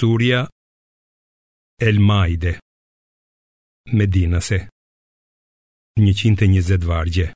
Surja 0.00 0.40
El 1.88 1.96
Maide 2.10 2.52
Medinase 3.98 4.58
120 5.94 6.84
vargje 6.84 7.26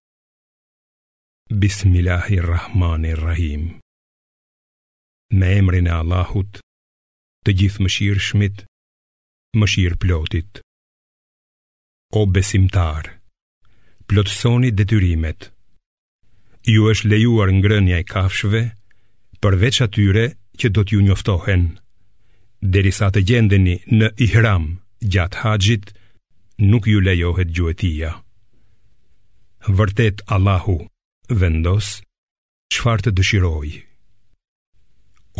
Bismillahirrahmanirrahim 1.63 3.63
Me 5.39 5.49
emrin 5.63 5.87
e 5.89 5.91
Allahut 6.03 6.53
Të 7.45 7.51
gjithë 7.63 7.83
mëshirë 7.89 8.23
shmit 8.29 8.57
Mëshirë 9.57 10.01
plotit 10.05 10.53
O 12.21 12.25
besimtar 12.37 13.05
Plotësoni 14.05 14.71
detyrimet 14.77 15.41
Ju 16.77 16.83
është 16.93 17.09
lejuar 17.15 17.51
ngrënja 17.57 17.97
e 18.03 18.05
kafshve 18.15 18.63
Përveç 19.41 19.77
atyre 19.89 20.27
që 20.61 20.67
do 20.69 20.69
t'ju 20.69 20.69
njoftohen 20.69 20.69
Përveç 20.69 20.69
atyre 20.69 20.69
që 20.69 20.69
do 20.77 20.81
t'ju 20.85 20.99
njoftohen 21.13 21.65
derisa 22.63 23.09
të 23.11 23.21
gjendeni 23.27 23.79
në 23.97 24.09
ihram 24.21 24.67
gjatë 25.01 25.39
haxhit, 25.43 25.93
nuk 26.63 26.87
ju 26.89 27.01
lejohet 27.01 27.49
gjuetia. 27.57 28.13
Vërtet 29.69 30.21
Allahu 30.29 30.77
vendos 31.29 32.01
çfarë 32.73 33.03
të 33.07 33.11
dëshiroj. 33.19 33.71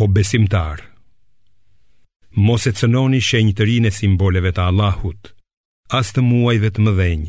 O 0.01 0.07
besimtar, 0.09 0.81
mos 2.41 2.65
e 2.67 2.71
cënoni 2.79 3.21
shenjtërinë 3.21 3.89
e 3.91 3.95
simboleve 3.95 4.51
të 4.55 4.61
Allahut, 4.69 5.33
as 5.99 6.09
të 6.15 6.23
muajve 6.25 6.69
të 6.73 6.85
mëdhenj, 6.85 7.25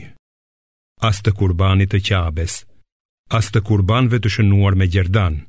as 1.09 1.20
të 1.23 1.31
kurbanit 1.39 1.93
të 1.93 2.01
qabes, 2.09 2.62
as 3.39 3.51
të 3.53 3.61
kurbanve 3.67 4.20
të 4.23 4.29
shënuar 4.37 4.77
me 4.79 4.87
gjerdanë, 4.93 5.41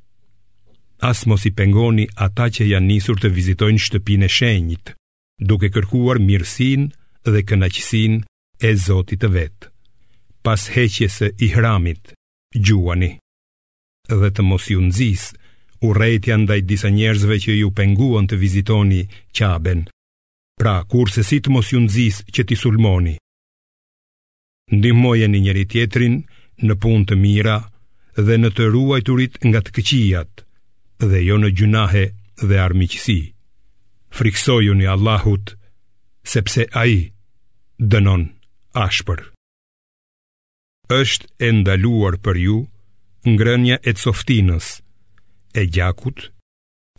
as 1.09 1.23
mos 1.29 1.43
i 1.49 1.51
pengoni 1.51 2.05
ata 2.25 2.45
që 2.55 2.63
janë 2.71 2.87
nisur 2.89 3.17
të 3.19 3.29
vizitojnë 3.37 3.81
shtëpinë 3.85 4.27
e 4.27 4.33
shenjtë, 4.37 4.93
duke 5.49 5.67
kërkuar 5.75 6.19
mirësinë 6.27 6.87
dhe 7.27 7.41
kënaqësinë 7.47 8.19
e 8.67 8.69
Zotit 8.85 9.19
të 9.21 9.29
vet. 9.35 9.57
Pas 10.45 10.61
heqjes 10.77 11.15
së 11.19 11.27
ihramit, 11.47 12.13
gjuani 12.55 13.11
dhe 14.21 14.29
të 14.35 14.41
mos 14.47 14.65
ju 14.71 14.79
nxis 14.83 15.23
urrëtia 15.87 16.35
ndaj 16.43 16.61
disa 16.69 16.89
njerëzve 16.97 17.35
që 17.43 17.51
ju 17.59 17.67
penguan 17.77 18.25
të 18.27 18.39
vizitoni 18.43 19.01
Qaben. 19.35 19.81
Pra, 20.59 20.75
kurse 20.91 21.23
si 21.27 21.39
të 21.43 21.51
mos 21.51 21.71
ju 21.73 21.81
nxis 21.83 22.21
që 22.35 22.41
ti 22.47 22.55
sulmoni. 22.61 23.15
Ndihmojeni 24.75 25.43
njëri 25.45 25.65
tjetrin 25.71 26.15
në 26.67 26.73
punë 26.83 27.05
të 27.09 27.15
mira 27.23 27.57
dhe 28.25 28.39
në 28.43 28.49
të 28.55 28.71
ruajturit 28.75 29.39
nga 29.47 29.59
të 29.61 29.71
këqijat 29.75 30.42
dhe 31.09 31.21
jo 31.27 31.37
në 31.41 31.49
gjunahe 31.57 32.03
dhe 32.49 32.59
armiqësi. 32.63 33.19
Friksoju 34.15 34.75
një 34.77 34.89
Allahut, 34.93 35.55
sepse 36.33 36.65
a 36.71 36.83
i 36.87 36.97
dënon 37.93 38.27
ashpër. 38.85 39.21
Êshtë 40.99 41.27
e 41.49 41.49
ndaluar 41.59 42.15
për 42.25 42.35
ju 42.45 42.57
ngrënja 43.33 43.77
e 43.89 43.93
coftinës, 44.03 44.65
e 45.59 45.63
gjakut, 45.75 46.19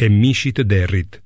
e 0.04 0.08
mishit 0.20 0.56
të 0.58 0.64
derrit, 0.72 1.20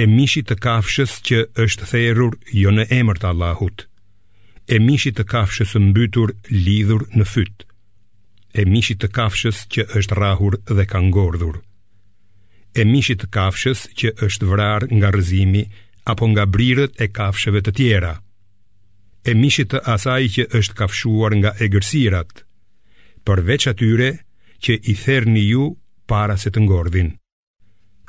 e 0.00 0.04
mishit 0.16 0.50
të 0.50 0.56
kafshës 0.66 1.18
që 1.26 1.38
është 1.64 1.88
therur 1.92 2.36
jo 2.62 2.70
në 2.74 2.84
emër 2.98 3.22
të 3.22 3.30
Allahut, 3.30 3.86
e 4.74 4.80
mishit 4.88 5.16
të 5.18 5.24
kafshës 5.32 5.76
mbytur 5.88 6.34
lidhur 6.50 7.06
në 7.16 7.26
fytë, 7.34 7.66
e 8.60 8.66
mishit 8.72 9.00
të 9.02 9.10
kafshës 9.18 9.64
që 9.72 9.86
është 10.02 10.18
rahur 10.20 10.58
dhe 10.76 10.84
ka 10.90 11.00
ngordhur 11.08 11.62
e 12.76 12.84
mishit 12.86 13.24
të 13.24 13.28
kafshës 13.34 13.86
që 13.98 14.12
është 14.26 14.48
vrarë 14.50 14.88
nga 14.96 15.10
rëzimi 15.14 15.64
apo 16.12 16.26
nga 16.32 16.44
brirët 16.54 17.00
e 17.02 17.08
kafshëve 17.16 17.60
të 17.66 17.72
tjera, 17.78 18.14
e 19.28 19.34
mishit 19.36 19.70
të 19.74 19.80
asaj 19.94 20.22
që 20.34 20.44
është 20.58 20.76
kafshuar 20.78 21.34
nga 21.40 21.50
gërsirat, 21.74 22.32
përveç 23.26 23.66
atyre 23.72 24.08
që 24.64 24.76
i 24.92 24.94
therni 25.02 25.44
ju 25.50 25.64
para 26.10 26.36
se 26.40 26.48
të 26.50 26.60
ngordhin. 26.64 27.10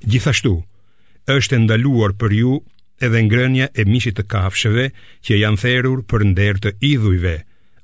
Gjithashtu, 0.07 0.53
është 1.35 1.59
ndaluar 1.65 2.13
për 2.21 2.31
ju 2.41 2.53
edhe 3.05 3.21
ngrënja 3.27 3.67
e 3.81 3.85
mishit 3.91 4.15
të 4.17 4.23
kafshëve 4.31 4.85
që 5.25 5.41
janë 5.43 5.61
therur 5.63 5.99
për 6.09 6.25
nder 6.31 6.61
të 6.63 6.75
idhujve 6.93 7.35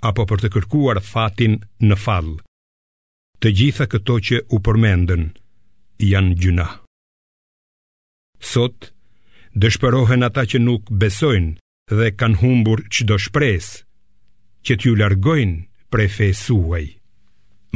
apo 0.10 0.26
për 0.30 0.44
të 0.46 0.54
kërkuar 0.56 1.02
fatin 1.02 1.60
në 1.84 1.98
fall. 2.06 2.38
Të 3.42 3.48
gjitha 3.58 3.86
këto 3.92 4.16
që 4.30 4.38
u 4.56 4.62
përmendën, 4.66 5.26
janë 6.06 6.36
gjuna 6.38 6.66
Sot, 8.38 8.92
dëshpërohen 9.58 10.22
ata 10.28 10.44
që 10.46 10.60
nuk 10.62 10.92
besojnë 11.02 11.58
dhe 11.98 12.12
kanë 12.20 12.38
humbur 12.44 12.84
që 12.94 13.08
do 13.10 13.18
shpres 13.22 13.72
Që 14.68 14.78
t'ju 14.78 14.94
largojnë 15.00 15.90
pre 15.94 16.08
fe 16.12 16.30
suaj 16.36 16.84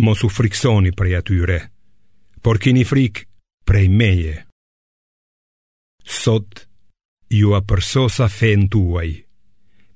Mos 0.02 0.22
u 0.28 0.30
friksoni 0.30 0.94
prej 0.98 1.18
atyre 1.22 1.58
Por 2.42 2.62
kini 2.62 2.86
frik 2.86 3.24
prej 3.66 3.88
meje 3.90 4.38
Sot, 6.06 6.66
ju 7.30 7.54
a 7.58 7.62
përsosa 7.62 8.30
fe 8.30 8.54
në 8.58 8.70
tuaj 8.74 9.10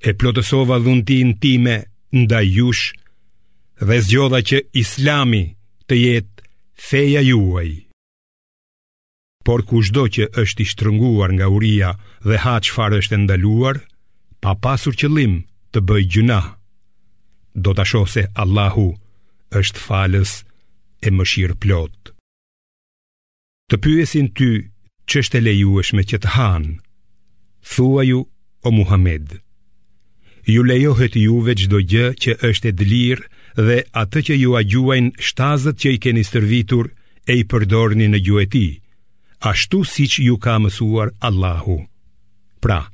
E 0.06 0.14
plotësova 0.20 0.80
dhuntin 0.86 1.38
time 1.42 1.78
nda 2.16 2.42
jush 2.46 2.94
Dhe 3.82 4.00
zgjodha 4.06 4.40
që 4.48 4.64
islami 4.82 5.44
të 5.86 5.98
jetë 6.02 6.44
feja 6.90 7.22
juaj 7.22 7.70
Por 9.46 9.62
ku 9.70 9.78
që 9.86 10.26
është 10.42 10.62
i 10.64 10.70
shtrënguar 10.72 11.30
nga 11.38 11.48
uria 11.56 11.90
dhe 12.28 12.38
ha 12.44 12.56
çfarë 12.58 12.74
farë 12.76 13.00
është 13.02 13.18
ndaluar, 13.24 13.76
pa 14.42 14.52
pasur 14.64 14.94
qëllim 15.00 15.36
të 15.72 15.80
bëj 15.88 16.04
gjuna, 16.12 16.40
do 17.64 17.70
të 17.76 17.82
asho 17.86 18.02
se 18.14 18.24
Allahu 18.44 18.88
është 19.62 19.80
falës 19.88 20.32
e 21.06 21.10
mëshirë 21.16 21.58
plot. 21.64 22.12
Të 23.70 23.76
pyesin 23.86 24.28
ty 24.38 24.50
që 25.10 25.14
është 25.22 25.38
e 25.40 25.44
leju 25.48 25.72
është 25.82 25.96
me 25.98 26.04
që 26.10 26.18
të 26.24 26.30
hanë, 26.38 26.74
thua 27.74 28.02
ju 28.10 28.20
o 28.66 28.70
Muhammed. 28.78 29.28
Ju 30.54 30.62
lejohet 30.66 31.14
ju 31.22 31.38
veç 31.48 31.62
do 31.72 31.78
gjë 31.92 32.08
që 32.22 32.32
është 32.50 32.68
e 32.70 32.74
dlirë 32.82 33.26
dhe 33.68 33.78
atë 34.02 34.20
që 34.28 34.34
ju 34.42 34.52
a 34.60 34.62
gjuajnë 34.72 35.14
shtazët 35.28 35.78
që 35.82 35.90
i 35.94 36.02
keni 36.04 36.24
stërvitur 36.28 36.90
e 37.32 37.38
i 37.42 37.44
përdorni 37.52 38.10
në 38.10 38.20
gjuetit 38.26 38.82
ashtu 39.40 39.84
si 39.84 40.06
që 40.08 40.24
ju 40.28 40.38
ka 40.40 40.58
mësuar 40.62 41.12
Allahu. 41.28 41.80
Pra, 42.64 42.86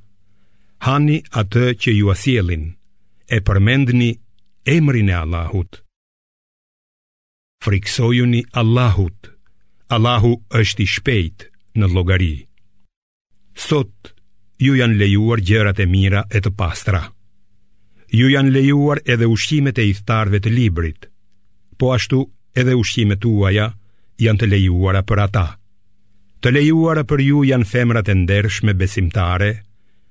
hani 0.85 1.21
atë 1.31 1.65
që 1.81 1.91
ju 1.97 2.09
asjelin, 2.13 2.71
e 3.29 3.37
përmendni 3.41 4.11
emrin 4.65 5.09
e 5.09 5.13
Allahut. 5.13 5.81
Friksojuni 7.63 8.43
Allahut, 8.53 9.29
Allahu 9.87 10.33
është 10.49 10.81
i 10.83 10.87
shpejt 10.87 11.47
në 11.77 11.87
logari. 11.93 12.33
Sot, 13.55 14.11
ju 14.57 14.73
janë 14.79 14.97
lejuar 14.97 15.39
gjërat 15.41 15.79
e 15.83 15.85
mira 15.85 16.23
e 16.29 16.39
të 16.41 16.51
pastra. 16.57 17.03
Ju 18.11 18.27
janë 18.33 18.51
lejuar 18.51 18.99
edhe 19.05 19.27
ushqimet 19.29 19.77
e 19.79 19.85
ithtarve 19.93 20.39
të 20.43 20.51
librit, 20.51 21.05
po 21.77 21.93
ashtu 21.95 22.25
edhe 22.59 22.75
ushqimet 22.75 23.23
uaja 23.25 23.69
janë 24.19 24.39
të 24.41 24.49
lejuara 24.53 25.05
për 25.07 25.23
ata. 25.29 25.47
Të 26.41 26.51
lejuara 26.57 27.03
për 27.05 27.21
ju 27.21 27.43
janë 27.45 27.67
femrat 27.69 28.07
e 28.09 28.15
ndershme 28.17 28.73
besimtare 28.73 29.51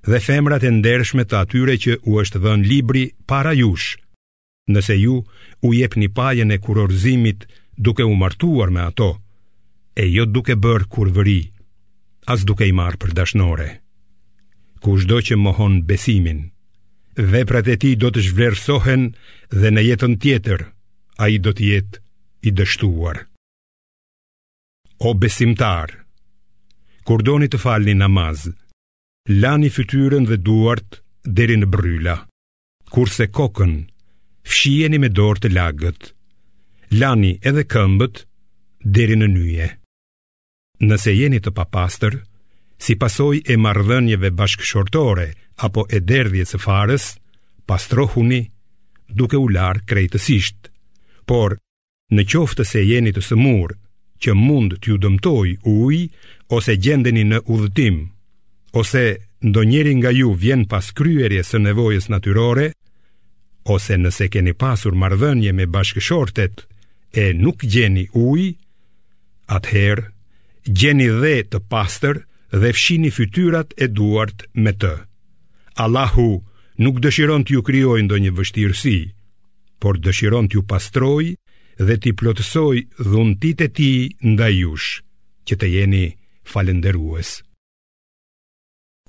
dhe 0.06 0.20
femrat 0.22 0.62
e 0.62 0.70
ndershme 0.70 1.24
të 1.26 1.40
atyre 1.44 1.74
që 1.84 1.96
u 2.06 2.20
është 2.22 2.38
dhënë 2.44 2.68
libri 2.70 3.04
para 3.26 3.50
jush. 3.58 3.96
Nëse 4.70 4.94
ju 5.02 5.16
u 5.66 5.72
jepni 5.74 6.06
pajën 6.14 6.54
e 6.54 6.60
kurorëzimit 6.62 7.48
duke 7.82 8.06
u 8.06 8.14
martuar 8.14 8.70
me 8.70 8.80
ato, 8.84 9.08
e 9.98 10.06
jo 10.06 10.22
duke 10.26 10.54
bërë 10.54 10.86
kurvëri, 10.94 11.40
as 12.30 12.44
duke 12.46 12.64
i 12.64 12.72
marë 12.78 13.00
për 13.02 13.12
dashnore. 13.18 13.68
Kushdo 14.84 15.18
që 15.26 15.34
mohon 15.36 15.80
besimin, 15.90 16.46
veprat 17.18 17.66
e 17.68 17.76
ti 17.76 17.96
do 17.98 18.12
të 18.14 18.22
zhvlerësohen 18.28 19.10
dhe 19.50 19.72
në 19.74 19.82
jetën 19.88 20.14
tjetër, 20.22 20.68
a 21.18 21.26
i 21.28 21.42
do 21.42 21.50
të 21.52 21.72
jetë 21.74 22.00
i 22.48 22.54
dështuar. 22.54 23.24
O 25.02 25.10
besimtarë, 25.14 25.99
kur 27.06 27.22
doni 27.22 27.48
të 27.50 27.60
falni 27.62 27.94
namaz, 27.96 28.48
lani 29.44 29.70
fytyrën 29.72 30.26
dhe 30.30 30.38
duart 30.44 31.00
deri 31.24 31.56
në 31.60 31.68
bryla. 31.72 32.16
Kurse 32.92 33.28
kokën, 33.30 33.74
fshijeni 34.50 34.98
me 35.00 35.10
dorë 35.14 35.42
të 35.44 35.50
lagët. 35.56 36.00
Lani 37.00 37.36
edhe 37.48 37.64
këmbët 37.72 38.24
deri 38.82 39.14
në 39.20 39.28
nyje. 39.34 39.68
Nëse 40.88 41.12
jeni 41.14 41.38
të 41.44 41.52
papastër, 41.54 42.16
si 42.80 42.96
pasoj 42.98 43.36
e 43.52 43.56
mardhënjeve 43.64 44.30
bashkëshortore 44.34 45.28
apo 45.66 45.84
e 45.92 46.00
derdhje 46.00 46.46
së 46.52 46.58
farës, 46.64 47.06
pastrohuni 47.68 48.40
duke 49.18 49.38
u 49.38 49.46
larë 49.54 49.84
krejtësisht. 49.86 50.72
Por, 51.28 51.54
në 52.10 52.24
qoftë 52.32 52.64
se 52.66 52.82
jeni 52.82 53.12
të 53.14 53.22
sëmur 53.22 53.76
që 54.24 54.34
mund 54.34 54.80
t'ju 54.82 54.96
dëmtoj 55.04 55.54
uj, 55.70 55.98
ose 56.50 56.74
gjendeni 56.82 57.22
në 57.30 57.38
udhëtim, 57.46 58.00
ose 58.78 59.02
ndonjëri 59.46 59.92
nga 60.00 60.10
ju 60.14 60.32
vjen 60.42 60.66
pas 60.68 60.86
kryerjes 60.98 61.54
së 61.54 61.60
nevojës 61.66 62.10
natyrore, 62.12 62.72
ose 63.70 63.96
nëse 64.00 64.26
keni 64.34 64.52
pasur 64.58 64.96
marrëdhënie 64.98 65.52
me 65.54 65.66
bashkëshortet 65.70 66.64
e 67.14 67.30
nuk 67.38 67.62
gjeni 67.70 68.08
ujë, 68.16 68.50
atëherë 69.56 70.08
gjeni 70.80 71.08
dhe 71.22 71.34
të 71.52 71.62
pastër 71.70 72.22
dhe 72.62 72.72
fshini 72.74 73.10
fytyrat 73.14 73.74
e 73.82 73.88
duart 73.88 74.44
me 74.54 74.72
të. 74.74 74.94
Allahu 75.84 76.28
nuk 76.82 76.98
dëshiron 77.04 77.46
të 77.46 77.56
ju 77.58 77.62
krijojë 77.68 78.04
ndonjë 78.08 78.34
vështirësi, 78.38 78.96
por 79.80 80.02
dëshiron 80.02 80.50
të 80.50 80.58
ju 80.58 80.66
pastrojë 80.72 81.36
dhe 81.86 81.96
t'i 82.00 82.12
plotësoj 82.18 82.76
dhuntit 83.10 83.60
e 83.60 83.68
ti 83.76 83.90
nda 84.32 84.50
jush, 84.52 85.00
që 85.46 85.54
të 85.60 85.66
jeni 85.76 86.06
falenderues. 86.54 87.28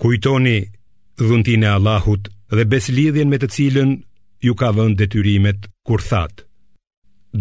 Kujtoni 0.03 0.57
dhuntin 1.27 1.63
e 1.67 1.69
Allahut 1.77 2.23
dhe 2.57 2.63
beslidhjen 2.73 3.29
me 3.31 3.37
të 3.41 3.47
cilën 3.55 3.89
ju 4.47 4.53
ka 4.61 4.69
vënë 4.77 4.97
detyrimet 5.01 5.67
kur 5.87 6.01
that: 6.11 6.35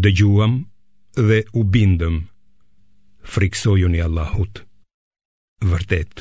Dëgjuam 0.02 0.52
dhe 1.28 1.38
u 1.58 1.60
bindëm. 1.74 2.16
Friksojuni 3.32 4.00
Allahut. 4.08 4.54
Vërtet. 5.70 6.12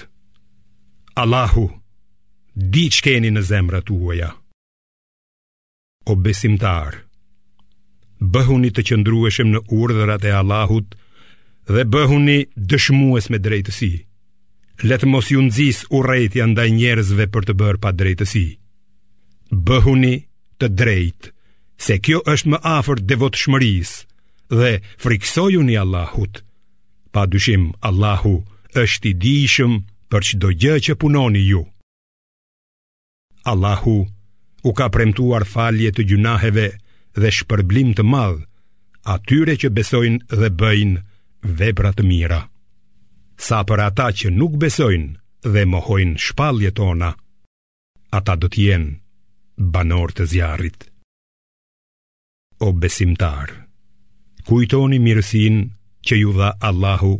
Allahu 1.23 1.65
di 2.73 2.85
çka 2.93 3.03
keni 3.05 3.29
në 3.33 3.41
zemrat 3.51 3.85
tuaja. 3.89 4.29
O 6.11 6.13
besimtar, 6.25 6.93
bëhuni 8.33 8.69
të 8.73 8.81
qëndrueshëm 8.87 9.49
në 9.53 9.59
urdhrat 9.79 10.23
e 10.29 10.31
Allahut 10.41 10.87
dhe 10.95 11.07
dhe 11.73 11.85
bëhuni 11.93 12.37
dëshmues 12.69 13.27
me 13.29 13.37
drejtësi. 13.45 13.91
Letë 14.89 15.09
mos 15.11 15.27
ju 15.29 15.41
nëzis 15.45 15.83
u 15.95 16.01
ndaj 16.51 16.69
njerëzve 16.79 17.25
për 17.33 17.43
të 17.45 17.53
bërë 17.59 17.79
pa 17.83 17.89
drejtësi. 17.93 18.47
Bëhuni 19.67 20.15
të 20.59 20.67
drejtë, 20.79 21.27
se 21.85 21.93
kjo 22.05 22.19
është 22.33 22.49
më 22.51 22.57
afer 22.77 22.97
devot 23.09 23.35
shmëris 23.41 23.91
dhe 24.57 24.81
friksoju 25.03 25.61
një 25.63 25.77
Allahut. 25.85 26.33
Pa 27.13 27.21
dyshim, 27.31 27.63
Allahu 27.89 28.35
është 28.73 29.05
i 29.11 29.13
dishëm 29.23 29.73
për 30.09 30.21
që 30.27 30.33
do 30.41 30.49
gjë 30.61 30.75
që 30.85 30.93
punoni 31.01 31.43
ju. 31.51 31.61
Allahu 33.51 33.95
u 34.67 34.69
ka 34.77 34.89
premtuar 34.93 35.45
falje 35.53 35.91
të 35.93 36.01
gjunaheve 36.09 36.67
dhe 37.21 37.29
shpërblim 37.37 37.93
të 37.95 38.03
madhë 38.13 38.47
atyre 39.15 39.53
që 39.61 39.67
besojnë 39.77 40.25
dhe 40.39 40.49
bëjnë 40.59 40.97
vepra 41.45 41.91
të 41.95 42.03
mira 42.03 42.39
sa 43.39 43.61
për 43.63 43.79
ata 43.87 44.09
që 44.11 44.29
nuk 44.35 44.57
besojnë 44.59 45.47
dhe 45.53 45.63
mohojnë 45.71 46.19
shpalljet 46.19 46.75
tona 46.75 47.13
ata 48.19 48.35
do 48.35 48.47
të 48.51 48.61
jenë 48.67 49.65
banor 49.75 50.11
të 50.15 50.25
zjarrit 50.33 50.83
o 52.67 52.71
besimtar 52.83 53.53
kujtoni 54.49 54.99
mirësin 54.99 55.61
që 56.05 56.15
ju 56.21 56.33
dha 56.35 56.49
Allahu 56.69 57.15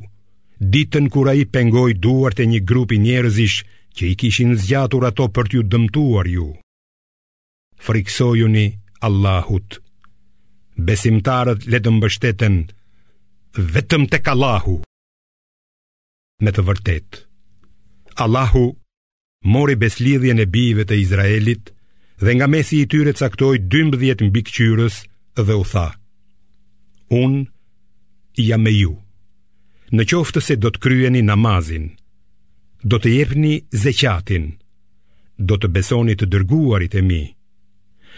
ditën 0.59 1.07
kur 1.13 1.29
ai 1.31 1.45
pengoi 1.55 1.93
duart 2.03 2.39
e 2.39 2.45
një 2.51 2.59
grupi 2.67 2.99
njerëzish 2.99 3.57
që 3.95 4.03
i 4.11 4.15
kishin 4.19 4.51
zgjatur 4.59 5.05
ato 5.07 5.27
për 5.35 5.45
t'ju 5.49 5.61
dëmtuar 5.71 6.27
ju 6.27 6.47
friksojuni 7.85 8.67
Allahut 9.07 9.79
besimtarët 10.75 11.67
le 11.71 11.79
të 11.79 11.89
mbështeten 11.95 12.57
vetëm 13.55 14.05
të 14.11 14.19
kalahu 14.21 14.75
Me 16.45 16.51
të 16.55 16.61
vërtet 16.67 17.19
Allahu 18.25 18.63
mori 19.55 19.75
beslidhje 19.79 20.35
në 20.37 20.45
bive 20.51 20.85
të 20.87 20.97
Izraelit 21.01 21.73
Dhe 22.19 22.33
nga 22.35 22.47
mesi 22.47 22.81
i 22.83 22.87
tyre 22.91 23.13
caktoj 23.15 23.57
12 23.75 23.97
dhjetë 24.01 24.27
mbi 24.29 24.41
këqyrës 24.49 24.95
dhe 25.39 25.55
u 25.55 25.63
tha 25.71 25.87
Un 27.21 27.39
jam 28.49 28.61
me 28.63 28.73
ju 28.75 28.93
Në 29.91 30.05
qoftë 30.13 30.41
se 30.45 30.55
do 30.55 30.69
të 30.71 30.79
kryeni 30.85 31.21
namazin 31.25 31.89
Do 32.83 32.99
të 33.01 33.13
jepni 33.17 33.55
zeqatin 33.83 34.51
Do 35.37 35.57
të 35.57 35.71
besoni 35.75 36.13
të 36.19 36.29
dërguarit 36.33 36.95
e 36.95 37.01
mi 37.01 37.23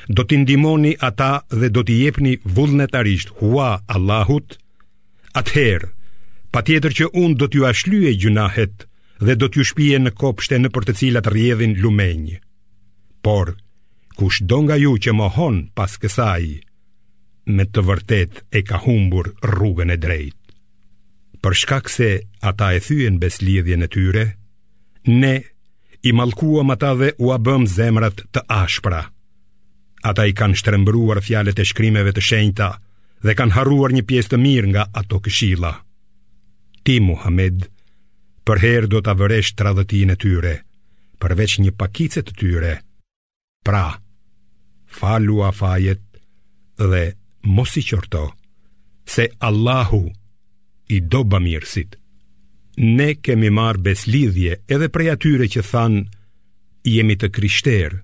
Do 0.10 0.24
t'i 0.25 0.38
ndimoni 0.42 0.92
ata 1.07 1.31
dhe 1.62 1.69
do 1.69 1.83
t'i 1.86 2.00
jepni 2.04 2.33
vullnetarisht 2.56 3.30
hua 3.39 3.69
Allahut 3.95 4.57
Atëherë, 5.36 5.89
pa 6.51 6.62
tjetër 6.68 6.95
që 7.00 7.07
unë 7.16 7.38
do 7.39 7.48
t'ju 7.48 7.63
ashlye 7.68 8.12
gjunahet 8.19 8.86
dhe 9.24 9.36
do 9.39 9.48
t'ju 9.48 9.63
shpije 9.69 10.00
në 10.01 10.12
kopshte 10.19 10.60
në 10.60 10.72
për 10.75 10.88
të 10.89 10.95
cilat 11.00 11.30
rjedhin 11.31 11.78
lumenjë. 11.83 12.42
Por, 13.24 13.54
kush 14.19 14.42
do 14.50 14.60
nga 14.66 14.75
ju 14.81 14.95
që 15.04 15.16
mohon 15.16 15.62
pas 15.78 15.95
kësaj, 16.01 16.50
me 17.56 17.63
të 17.66 17.81
vërtet 17.88 18.42
e 18.51 18.62
ka 18.68 18.81
humbur 18.83 19.31
rrugën 19.48 19.94
e 19.95 19.98
drejt. 20.04 20.38
Për 21.42 21.56
shkak 21.62 21.88
se 21.89 22.10
ata 22.45 22.74
e 22.78 22.81
thyen 22.86 23.16
beslidhjen 23.24 23.88
e 23.88 23.89
tyre, 23.89 24.25
ne 25.10 25.36
i 26.06 26.12
malkuam 26.16 26.69
ata 26.75 26.92
dhe 27.00 27.16
u 27.24 27.31
abëm 27.33 27.63
zemrat 27.78 28.22
të 28.36 28.44
ashpra. 28.54 29.07
Ata 30.12 30.25
i 30.30 30.33
kanë 30.38 30.57
shtrembruar 30.60 31.22
fjalet 31.25 31.57
e 31.62 31.66
shkrimeve 31.72 32.12
të 32.13 32.22
shenjta, 32.28 32.69
dhe 33.21 33.33
kanë 33.38 33.53
harruar 33.56 33.94
një 33.95 34.03
pjesë 34.09 34.31
të 34.33 34.38
mirë 34.41 34.69
nga 34.73 34.83
ato 35.01 35.19
këshilla. 35.23 35.71
Ti, 36.83 36.95
Muhammed, 37.06 37.63
përherë 38.47 38.89
do 38.91 39.01
të 39.06 39.13
vëresh 39.19 39.51
të 39.53 39.68
radhëtin 39.68 40.13
e 40.15 40.18
tyre, 40.25 40.56
përveç 41.21 41.59
një 41.62 41.73
pakicet 41.77 42.27
të 42.31 42.38
tyre. 42.41 42.73
Pra, 43.65 43.83
falu 44.97 45.44
a 45.45 45.51
fajet 45.53 46.01
dhe 46.81 47.03
mos 47.45 47.77
i 47.77 47.83
qërto, 47.91 48.23
se 49.06 49.27
Allahu 49.45 50.01
i 50.97 51.01
do 51.12 51.21
mirësit. 51.29 52.00
Ne 52.81 53.12
kemi 53.21 53.50
marë 53.53 53.83
beslidhje 53.85 54.53
edhe 54.65 54.88
prej 54.89 55.12
atyre 55.15 55.45
që 55.53 55.62
thanë, 55.71 56.06
jemi 56.95 57.15
të 57.19 57.27
krishterë, 57.35 58.01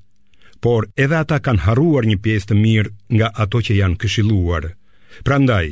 por 0.61 0.89
edhe 0.95 1.17
ata 1.23 1.39
kanë 1.41 1.63
haruar 1.65 2.05
një 2.05 2.17
pjesë 2.21 2.47
të 2.51 2.55
mirë 2.63 2.93
nga 3.17 3.27
ato 3.43 3.61
që 3.65 3.73
janë 3.81 3.97
këshiluarë, 4.01 4.71
Prandaj, 5.23 5.69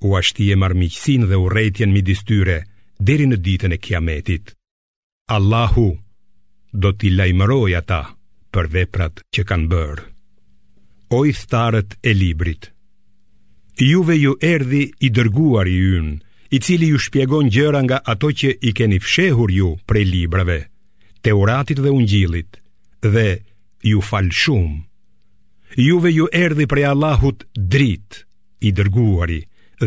u 0.00 0.08
e 0.18 0.56
marmiqësin 0.56 1.26
dhe 1.30 1.36
u 1.36 1.48
rejtjen 1.48 1.92
mi 1.92 2.02
distyre, 2.02 2.64
deri 2.98 3.26
në 3.26 3.36
ditën 3.36 3.72
e 3.72 3.78
kiametit. 3.78 4.54
Allahu 5.28 5.98
do 6.72 6.92
t'i 6.92 7.10
lajmëroj 7.10 7.72
ata 7.80 8.00
për 8.52 8.66
veprat 8.74 9.20
që 9.34 9.44
kanë 9.48 9.68
bërë. 9.70 10.02
O 11.12 11.24
i 11.26 11.32
thtarët 11.32 11.98
e 12.02 12.14
librit, 12.14 12.70
juve 13.76 14.16
ju 14.18 14.34
erdi 14.42 14.90
i 14.98 15.08
dërguar 15.10 15.68
i 15.68 15.76
yn, 15.98 16.08
i 16.54 16.58
cili 16.60 16.88
ju 16.90 16.98
shpjegon 16.98 17.50
gjëra 17.52 17.80
nga 17.84 17.98
ato 18.12 18.30
që 18.32 18.56
i 18.68 18.72
keni 18.72 18.98
fshehur 19.00 19.50
ju 19.52 19.76
prej 19.86 20.04
librave, 20.08 20.58
teuratit 21.22 21.78
dhe 21.84 21.90
ungjilit, 21.92 22.56
dhe 23.12 23.28
ju 23.90 24.00
falë 24.08 24.34
shumë. 24.42 24.80
Juve 25.86 26.10
ju 26.12 26.26
erdi 26.36 26.64
prej 26.68 26.84
Allahut 26.94 27.44
dritë, 27.56 28.26
i 28.62 28.70
dërguari 28.78 29.40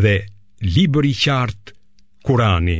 dhe 0.03 0.13
libër 0.75 1.05
i 1.11 1.15
qartë 1.23 1.71
Kurani, 2.25 2.79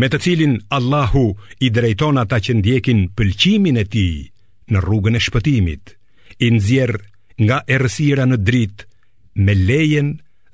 me 0.00 0.06
të 0.12 0.18
cilin 0.24 0.56
Allahu 0.76 1.26
i 1.66 1.70
drejton 1.76 2.18
ata 2.22 2.38
që 2.44 2.52
ndjekin 2.58 3.00
pëlqimin 3.16 3.78
e 3.82 3.84
tij 3.94 4.16
në 4.72 4.78
rrugën 4.82 5.16
e 5.18 5.24
shpëtimit, 5.26 5.84
i 6.44 6.46
nxjerr 6.54 6.94
nga 7.46 7.58
errësira 7.74 8.24
në 8.28 8.36
dritë 8.48 8.82
me 9.44 9.52
lejen 9.68 10.08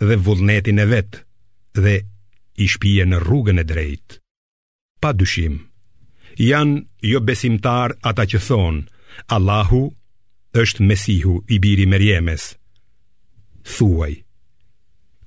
dhe 0.06 0.16
vullnetin 0.26 0.78
e 0.84 0.86
vet 0.92 1.12
dhe 1.84 1.94
i 2.64 2.66
shpije 2.72 3.06
në 3.08 3.18
rrugën 3.24 3.62
e 3.62 3.66
drejtë. 3.72 4.14
Pa 5.00 5.10
dyshim, 5.18 5.54
janë 6.50 6.76
jo 7.12 7.18
besimtar 7.28 7.96
ata 8.10 8.24
që 8.30 8.38
thonë, 8.48 8.82
Allahu 9.36 9.82
është 10.62 10.84
Mesihu 10.90 11.38
i 11.48 11.56
biri 11.64 11.86
Merjemes. 11.92 12.44
Thuaj, 13.64 13.72
Thuaj, 13.78 14.14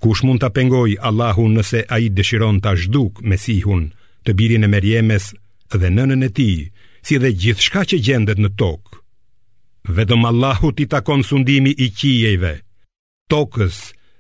Kush 0.06 0.22
mund 0.22 0.38
të 0.38 0.52
pengoj 0.54 0.92
Allahu 1.10 1.48
nëse 1.50 1.80
a 1.90 1.98
i 1.98 2.12
dëshiron 2.14 2.60
të 2.62 2.70
ashduk 2.76 3.22
Mesihun, 3.32 3.88
të 4.22 4.36
birin 4.38 4.68
e 4.68 4.70
Merjemes 4.70 5.32
dhe 5.82 5.90
nënën 5.96 6.28
e 6.28 6.30
ti, 6.38 6.50
si 7.02 7.18
dhe 7.18 7.32
gjithë 7.34 7.66
shka 7.66 7.82
që 7.90 7.98
gjendet 8.08 8.38
në 8.44 8.52
tokë? 8.60 9.00
Vedëm 9.98 10.28
Allahu 10.30 10.70
ti 10.78 10.86
takon 10.92 11.26
sundimi 11.26 11.74
i 11.86 11.90
qijejve, 11.98 12.52
tokës 13.34 13.80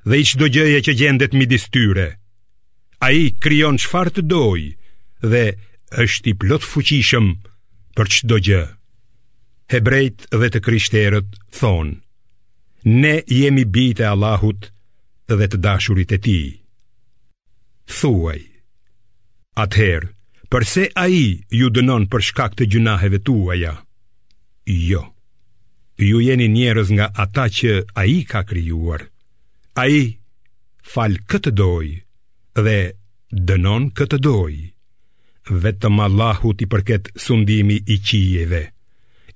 dhe 0.10 0.18
i 0.18 0.26
qdo 0.32 0.50
gjëje 0.58 0.82
që 0.90 0.98
gjendet 1.04 1.38
midis 1.38 1.68
tyre. 1.70 2.08
A 3.06 3.14
i 3.14 3.24
kryon 3.44 3.78
qfar 3.84 4.10
të 4.16 4.26
doj 4.32 4.62
dhe 5.32 5.46
është 6.04 6.34
i 6.34 6.38
plot 6.42 6.66
fuqishëm 6.72 7.30
për 7.96 8.14
qdo 8.22 8.42
gjë. 8.48 8.66
Hebrejt 9.74 10.26
dhe 10.40 10.48
të 10.50 10.66
krishterët 10.66 11.30
thonë, 11.62 11.94
Ne 13.02 13.16
jemi 13.34 13.64
bite 13.74 14.06
Allahut 14.06 14.66
dhe 15.34 15.48
të 15.50 15.58
dashurit 15.62 16.12
e 16.16 16.20
ti 16.26 16.38
Thuaj 18.00 18.42
Atëherë, 19.64 20.10
përse 20.52 20.84
a 21.00 21.06
i 21.10 21.24
ju 21.60 21.70
dënon 21.76 22.06
për 22.12 22.26
shkak 22.30 22.58
të 22.58 22.68
gjunaheve 22.76 23.22
tua 23.28 23.56
ja 23.58 23.74
Jo 24.66 25.02
Ju 26.10 26.20
jeni 26.20 26.50
njerës 26.52 26.90
nga 26.98 27.06
ata 27.24 27.46
që 27.58 27.72
a 28.02 28.06
i 28.16 28.20
ka 28.32 28.44
kryuar 28.50 29.02
A 29.82 29.88
i 29.90 30.04
falë 30.94 31.22
këtë 31.32 31.52
doj 31.60 31.88
dhe 32.62 32.78
dënon 33.48 33.90
këtë 33.98 34.20
doj 34.28 34.54
Vetëm 35.66 36.00
Allahu 36.08 36.54
ti 36.58 36.66
përket 36.72 37.14
sundimi 37.26 37.78
i 37.94 37.98
qijeve 38.08 38.64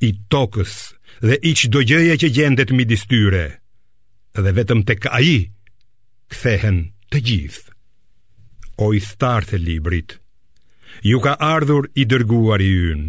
I 0.06 0.10
tokës 0.34 0.76
dhe 1.28 1.36
i 1.50 1.54
qdojëje 1.60 2.16
që 2.22 2.28
gjendet 2.36 2.70
midis 2.78 3.04
tyre, 3.12 3.46
Dhe 4.40 4.52
vetëm 4.60 4.84
të 4.88 4.94
ka 5.04 5.20
i 5.26 5.38
kthehen 6.32 6.80
të 7.12 7.20
gjithë. 7.26 7.68
O 8.80 8.94
i 8.96 9.00
e 9.02 9.58
librit, 9.58 10.20
ju 11.04 11.20
ka 11.20 11.34
ardhur 11.40 11.90
i 11.96 12.06
dërguar 12.06 12.62
i 12.62 12.70
ynë, 12.94 13.08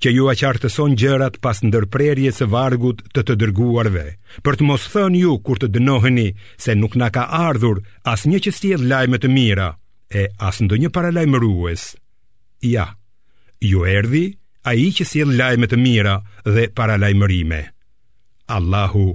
që 0.00 0.08
ju 0.16 0.28
aqartëson 0.32 0.94
gjërat 0.96 1.34
pas 1.44 1.58
dërprerje 1.60 2.30
së 2.38 2.44
vargut 2.48 2.98
të 3.14 3.20
të 3.26 3.34
dërguarve, 3.40 4.06
për 4.44 4.54
të 4.56 4.62
mos 4.64 4.88
thënë 4.92 5.20
ju 5.22 5.32
kur 5.44 5.58
të 5.60 5.68
dënoheni 5.76 6.28
se 6.56 6.72
nuk 6.74 6.96
na 6.96 7.10
ka 7.12 7.26
ardhur 7.28 7.82
as 8.04 8.24
një 8.24 8.38
që 8.44 8.50
stjedh 8.56 8.84
lajme 8.92 9.18
të 9.20 9.28
mira, 9.28 9.76
e 10.08 10.28
as 10.40 10.62
ndë 10.64 10.80
një 10.82 10.90
paralajmë 10.96 11.36
rrues. 11.38 11.82
Ja, 12.64 12.96
ju 13.60 13.84
erdi 13.86 14.38
a 14.64 14.72
i 14.72 14.88
që 14.88 15.04
stjedh 15.04 15.36
lajme 15.36 15.68
të 15.68 15.76
mira 15.76 16.14
dhe 16.48 16.70
paralajmërime. 16.78 17.60
Allahu 18.56 19.06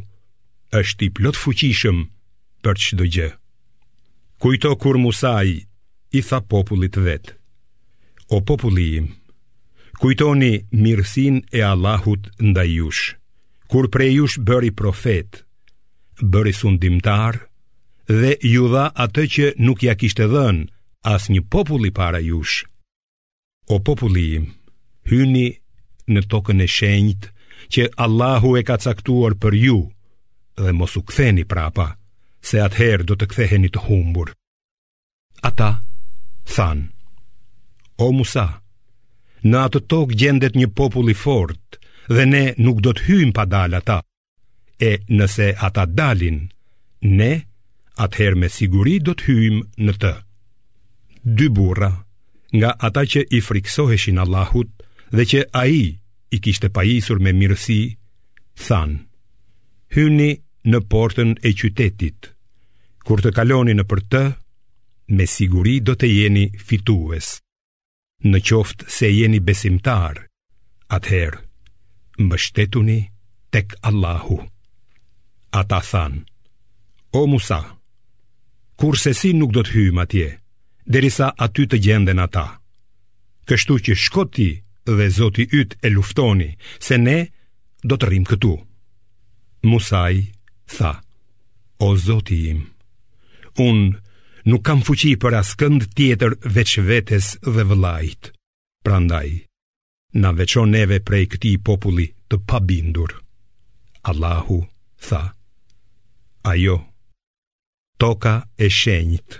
është 0.70 1.08
i 1.08 1.10
plot 1.18 1.38
fuqishëm 1.42 2.06
për 2.64 2.76
çdo 2.86 3.04
gjë. 3.10 3.32
Kujto 4.40 4.76
kur 4.76 4.98
musaj 5.00 5.48
i 6.12 6.20
tha 6.30 6.42
popullit 6.52 6.98
vetë. 7.00 7.32
O 8.36 8.42
popullim, 8.44 9.06
kujtoni 10.02 10.50
mirësin 10.76 11.38
e 11.56 11.62
Allahut 11.64 12.28
nda 12.44 12.66
jush, 12.68 13.16
kur 13.72 13.88
prej 13.94 14.12
jush 14.18 14.36
bëri 14.48 14.72
profet, 14.76 15.44
bëri 16.20 16.52
sundimtar, 16.60 17.38
dhe 18.12 18.32
ju 18.54 18.68
dha 18.74 18.90
atë 19.06 19.26
që 19.34 19.46
nuk 19.68 19.86
ja 19.88 19.96
kishtë 20.00 20.28
dhën 20.34 20.64
as 21.14 21.30
një 21.32 21.46
populli 21.56 21.94
para 21.96 22.20
jush. 22.30 22.66
O 23.72 23.80
popullim, 23.88 24.50
hyni 25.10 25.48
në 26.12 26.26
tokën 26.32 26.60
e 26.66 26.68
shenjtë 26.76 27.32
që 27.74 27.88
Allahu 28.08 28.56
e 28.60 28.66
ka 28.68 28.76
caktuar 28.84 29.38
për 29.42 29.54
ju 29.64 29.80
dhe 30.60 30.74
mos 30.76 30.98
u 31.00 31.06
ktheni 31.08 31.46
prapa 31.48 31.94
se 32.46 32.60
atëherë 32.62 33.06
do 33.10 33.16
të 33.18 33.26
ktheheni 33.32 33.70
të 33.74 33.82
humbur. 33.88 34.30
Ata 35.50 35.70
than: 36.54 36.84
O 38.06 38.12
Musa, 38.16 38.44
në 39.50 39.58
atë 39.70 39.82
tokë 39.94 40.18
gjendet 40.22 40.58
një 40.60 40.68
popull 40.78 41.10
i 41.14 41.18
fortë 41.24 41.82
dhe 42.16 42.26
ne 42.30 42.44
nuk 42.66 42.82
do 42.86 42.94
të 42.94 43.08
hyjmë 43.10 43.36
pa 43.38 43.46
dalë 43.56 43.80
ata. 43.82 43.98
E 44.82 44.92
nëse 45.18 45.48
ata 45.68 45.86
dalin, 45.98 46.38
ne 47.18 47.32
atëherë 48.06 48.40
me 48.42 48.50
siguri 48.58 48.98
do 49.06 49.16
të 49.18 49.26
hyjmë 49.30 49.66
në 49.88 49.94
të. 50.02 50.14
Dy 51.38 51.48
burra 51.58 51.92
nga 52.60 52.76
ata 52.88 53.04
që 53.12 53.26
i 53.38 53.42
friksoheshin 53.48 54.22
Allahut 54.24 54.70
dhe 55.16 55.24
që 55.32 55.40
ai 55.64 55.80
i 56.36 56.38
kishte 56.46 56.70
pajisur 56.76 57.18
me 57.26 57.32
mirësi, 57.40 57.82
than: 58.68 58.92
Hyni 59.96 60.32
në 60.72 60.80
portën 60.92 61.30
e 61.48 61.52
qytetit 61.60 62.35
kur 63.06 63.22
të 63.22 63.32
kaloni 63.38 63.76
në 63.78 63.84
për 63.92 64.00
të, 64.12 64.22
me 65.18 65.26
siguri 65.30 65.76
do 65.88 65.94
të 66.00 66.08
jeni 66.10 66.46
fitues. 66.68 67.36
Në 68.26 68.40
qoftë 68.50 68.90
se 68.90 69.10
jeni 69.14 69.40
besimtar, 69.48 70.24
atëherë, 70.96 71.40
mbështetuni 72.26 73.00
tek 73.54 73.76
Allahu. 73.92 74.40
Ata 75.62 75.80
thanë, 75.92 76.24
o 77.14 77.22
Musa, 77.30 77.62
kur 78.80 78.98
se 79.00 79.14
si 79.16 79.34
nuk 79.38 79.54
do 79.56 79.64
të 79.64 79.76
hymë 79.76 80.04
atje, 80.06 80.28
derisa 80.90 81.30
aty 81.46 81.68
të 81.70 81.80
gjenden 81.86 82.20
ata. 82.26 82.48
Kështu 83.46 83.78
që 83.86 83.94
shkoti 84.02 84.50
dhe 84.90 85.12
zoti 85.20 85.46
yt 85.60 85.78
e 85.86 85.94
luftoni, 85.94 86.50
se 86.88 86.98
ne 86.98 87.20
do 87.84 87.96
të 87.98 88.10
rrim 88.10 88.26
këtu. 88.28 88.56
Musaj 89.70 90.16
tha, 90.76 90.92
o 91.88 91.94
zoti 92.08 92.40
imë, 92.52 92.66
unë 93.64 94.00
nuk 94.52 94.64
kam 94.68 94.82
fuqi 94.86 95.16
për 95.22 95.38
askënd 95.42 95.88
tjetër 95.98 96.36
veç 96.56 96.78
vetes 96.88 97.28
dhe 97.44 97.64
vëllait. 97.70 98.32
Prandaj, 98.86 99.30
na 100.22 100.30
veçon 100.38 100.70
neve 100.76 101.00
prej 101.08 101.26
këtij 101.34 101.58
populli 101.66 102.08
të 102.30 102.36
pabindur. 102.50 103.16
Allahu 104.12 104.60
tha: 105.08 105.34
Ajo 106.52 106.78
toka 107.98 108.36
e 108.60 108.68
shenjtë 108.70 109.38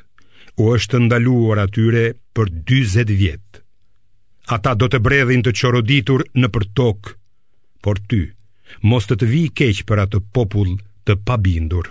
u 0.64 0.70
është 0.76 0.98
ndaluar 1.06 1.60
atyre 1.66 2.06
për 2.36 2.48
40 2.68 3.12
vjet. 3.20 3.50
Ata 4.56 4.74
do 4.80 4.88
të 4.90 5.00
bredhin 5.04 5.44
të 5.44 5.52
qoroditur 5.60 6.24
në 6.38 6.48
për 6.54 6.64
tokë, 6.78 7.14
por 7.84 7.98
ty, 8.10 8.22
mos 8.90 9.04
të 9.10 9.16
të 9.20 9.28
vi 9.32 9.42
keqë 9.58 9.84
për 9.90 10.02
atë 10.06 10.20
popull 10.36 10.76
të 11.06 11.16
pabindur. 11.28 11.90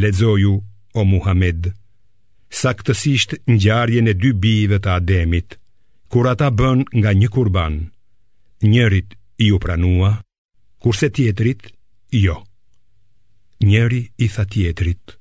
Ledzoju 0.00 0.54
o 1.00 1.04
Muhammed 1.04 1.62
Sa 2.60 2.72
këtësisht 2.78 3.36
në 3.46 3.56
në 4.06 4.12
dy 4.22 4.30
bive 4.44 4.78
të 4.80 4.90
ademit 4.98 5.56
Kur 6.08 6.28
ata 6.32 6.50
bën 6.50 6.84
nga 6.98 7.10
një 7.12 7.28
kurban 7.36 7.74
Njërit 8.62 9.14
i 9.46 9.52
u 9.52 9.58
pranua 9.58 10.12
Kurse 10.82 11.10
tjetrit, 11.10 11.70
jo 12.10 12.36
Njëri 13.64 14.02
i 14.24 14.28
tha 14.28 14.44
tjetrit 14.44 15.16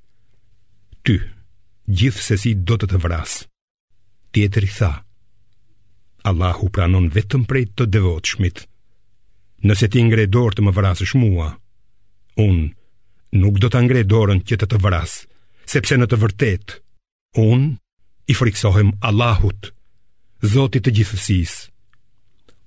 Ty, 1.04 1.16
gjithë 1.88 2.22
se 2.28 2.36
si 2.38 2.52
do 2.56 2.76
të 2.78 2.88
të 2.92 2.98
vras 3.06 3.36
Tjetri 4.34 4.68
tha 4.78 4.92
Allah 6.30 6.58
u 6.66 6.70
pranon 6.74 7.10
vetëm 7.14 7.44
prej 7.50 7.66
të 7.78 7.86
devotshmit 7.96 8.58
shmit 8.62 9.68
Nëse 9.68 9.88
ti 9.90 10.02
ngredor 10.04 10.54
të 10.56 10.62
më 10.66 10.72
vrasësh 10.78 11.16
mua 11.20 11.50
Unë 12.46 12.70
nuk 13.42 13.58
do 13.64 13.68
të 13.72 13.82
ngredorën 13.86 14.40
që 14.48 14.56
të 14.60 14.68
të 14.74 14.78
vrasë 14.86 15.24
sepse 15.70 15.98
në 15.98 16.08
të 16.12 16.20
vërtet, 16.22 16.76
unë 17.42 17.72
i 18.32 18.36
friksohem 18.38 18.94
Allahut, 19.06 19.72
Zotit 20.46 20.84
të 20.86 20.92
gjithësis. 20.98 21.52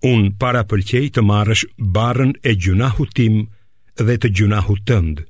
Unë 0.09 0.33
para 0.41 0.65
pëlqej 0.67 1.11
të 1.15 1.23
marrësh 1.29 1.63
barën 1.95 2.33
e 2.49 2.55
gjunahut 2.57 3.13
tim 3.15 3.37
dhe 4.01 4.17
të 4.19 4.31
gjunahut 4.41 4.81
tënd, 4.89 5.21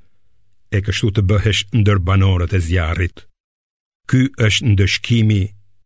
e 0.73 0.79
kështu 0.85 1.11
të 1.17 1.23
bëhesh 1.29 1.61
ndër 1.81 1.99
banorët 2.07 2.55
e 2.57 2.61
zjarit. 2.69 3.21
Ky 4.09 4.23
është 4.47 4.71
ndëshkimi 4.71 5.41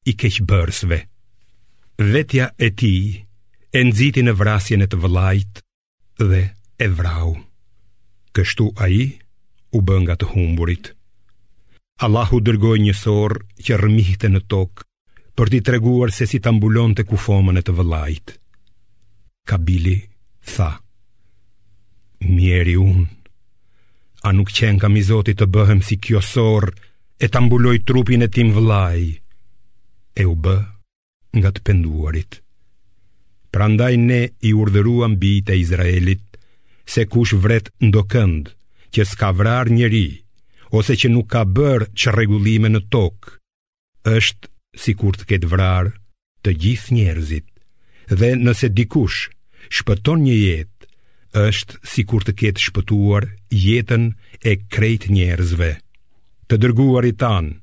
i 0.07 0.13
keqëbërsve. 0.21 0.99
Vetja 2.13 2.47
e 2.65 2.69
ti 2.79 2.93
e 3.77 3.83
nëziti 3.89 4.23
në 4.23 4.37
vrasjen 4.39 4.85
e 4.85 4.91
të 4.93 5.01
vëlajt 5.03 5.63
dhe 6.31 6.43
e 6.53 6.87
vrau. 6.99 7.33
Kështu 8.35 8.71
a 8.79 8.87
i 8.87 9.03
u 9.75 9.83
bënga 9.89 10.15
të 10.21 10.31
humburit. 10.35 10.93
Allahu 12.01 12.39
dërgoj 12.41 12.79
një 12.81 12.93
sorë 12.97 13.45
që 13.65 13.77
rëmihte 13.83 14.29
në 14.33 14.39
tokë 14.49 14.87
Për 15.33 15.49
ti 15.49 15.59
treguar 15.65 16.11
se 16.13 16.25
si 16.29 16.39
të 16.41 16.49
ambullon 16.53 16.93
të 16.97 17.05
kufomën 17.09 17.57
e 17.57 17.61
të 17.65 17.73
vëllajt 17.77 18.33
Kabili 19.49 19.97
tha 20.55 20.71
Mjeri 22.25 22.75
unë 22.81 23.05
A 24.23 24.33
nuk 24.33 24.51
qenë 24.57 24.81
kam 24.81 24.97
i 24.97 25.03
zotit 25.05 25.37
të 25.41 25.47
bëhem 25.53 25.81
si 25.85 25.97
kjo 26.01 26.21
sorë 26.21 26.73
E 27.23 27.29
të 27.29 27.37
ambulloj 27.41 27.77
trupin 27.87 28.25
e 28.25 28.29
tim 28.33 28.53
vëllaj 28.57 28.99
E 30.21 30.25
u 30.29 30.33
bë 30.37 30.57
nga 31.37 31.49
të 31.51 31.61
penduarit 31.65 32.39
Pra 33.53 33.67
ndaj 33.69 33.93
ne 34.01 34.21
i 34.49 34.53
urdhëruan 34.57 35.17
bita 35.21 35.53
Izraelit 35.57 36.25
Se 36.89 37.05
kush 37.05 37.33
vret 37.45 37.69
ndokënd 37.85 38.51
Që 38.93 39.05
s'ka 39.11 39.31
vrar 39.33 39.69
njeri 39.73 40.05
ose 40.73 40.95
që 41.01 41.09
nuk 41.13 41.27
ka 41.33 41.41
bërë 41.45 41.91
që 42.01 42.13
regullime 42.17 42.69
në 42.73 42.79
tokë, 42.93 43.33
është 44.09 44.49
si 44.83 44.95
kur 44.97 45.15
të 45.17 45.27
ketë 45.31 45.49
vrarë 45.51 45.91
të 46.43 46.53
gjithë 46.63 46.93
njerëzit, 46.97 47.47
dhe 48.19 48.29
nëse 48.41 48.67
dikush 48.77 49.19
shpëton 49.77 50.25
një 50.25 50.33
jetë, 50.39 50.89
është 51.43 51.77
si 51.93 52.03
kur 52.09 52.25
të 52.25 52.33
ketë 52.41 52.63
shpëtuar 52.67 53.29
jetën 53.65 54.09
e 54.43 54.53
krejt 54.73 55.07
njerëzve. 55.13 55.71
Të 56.49 56.55
dërguar 56.61 57.07
i 57.09 57.13
tanë, 57.21 57.53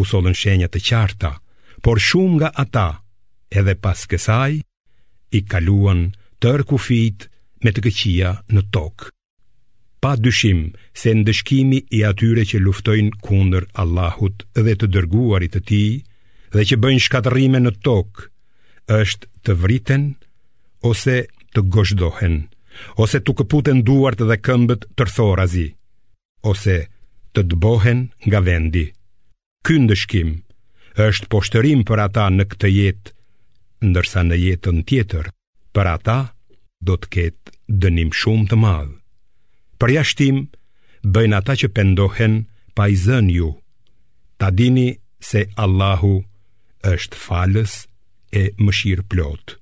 usodhën 0.00 0.36
shenjat 0.40 0.72
të 0.74 0.82
qarta, 0.88 1.32
por 1.84 2.00
shumë 2.08 2.34
nga 2.40 2.50
ata, 2.64 2.88
edhe 3.60 3.76
pas 3.84 4.06
kësaj, 4.10 4.52
i 5.36 5.40
kaluan 5.52 6.02
tërë 6.42 6.66
kufit 6.72 7.28
me 7.64 7.70
të 7.76 7.84
këqia 7.86 8.30
në 8.54 8.62
tokë 8.74 9.13
pa 10.04 10.12
dyshim 10.24 10.58
se 11.00 11.08
ndëshkimi 11.16 11.78
i 11.96 11.98
atyre 12.04 12.42
që 12.50 12.58
luftojnë 12.60 13.16
kundër 13.24 13.64
Allahut 13.80 14.42
dhe 14.66 14.74
të 14.76 14.86
dërguarit 14.94 15.54
të 15.56 15.60
Tij 15.68 15.92
dhe 16.52 16.64
që 16.68 16.76
bëjnë 16.82 17.04
shkatërrime 17.04 17.60
në 17.64 17.72
tokë 17.86 18.26
është 19.00 19.28
të 19.48 19.52
vriten 19.62 20.02
ose 20.90 21.14
të 21.56 21.60
gozhdohen 21.76 22.36
ose 23.04 23.22
të 23.24 23.32
kaputen 23.38 23.80
duart 23.88 24.20
dhe 24.28 24.36
këmbët 24.46 24.82
të 24.98 25.06
rthorazi 25.08 25.66
ose 26.52 26.76
të 27.34 27.40
dëbohen 27.50 28.02
nga 28.28 28.44
vendi 28.50 28.84
ky 29.64 29.76
ndëshkim 29.86 30.34
është 31.06 31.30
poshtërim 31.32 31.80
për 31.88 32.02
ata 32.06 32.26
në 32.36 32.44
këtë 32.52 32.68
jetë 32.78 33.14
ndërsa 33.88 34.20
në 34.28 34.36
jetën 34.44 34.84
tjetër 34.88 35.32
për 35.74 35.86
ata 35.96 36.18
do 36.92 36.94
të 37.00 37.08
ketë 37.16 37.56
dënim 37.84 38.12
shumë 38.20 38.48
të 38.52 38.60
madh 38.66 38.92
Për 39.82 39.92
jashtim, 39.98 40.36
bëjnë 41.02 41.36
ata 41.40 41.56
që 41.62 41.68
pendohen 41.76 42.34
pa 42.76 42.86
i 42.92 42.98
zën 43.04 43.30
ju 43.34 43.48
Ta 44.38 44.50
dini 44.50 44.88
se 45.24 45.44
Allahu 45.64 46.14
është 46.94 47.18
falës 47.26 47.74
e 48.40 48.42
mëshirë 48.62 49.06
plot 49.12 49.56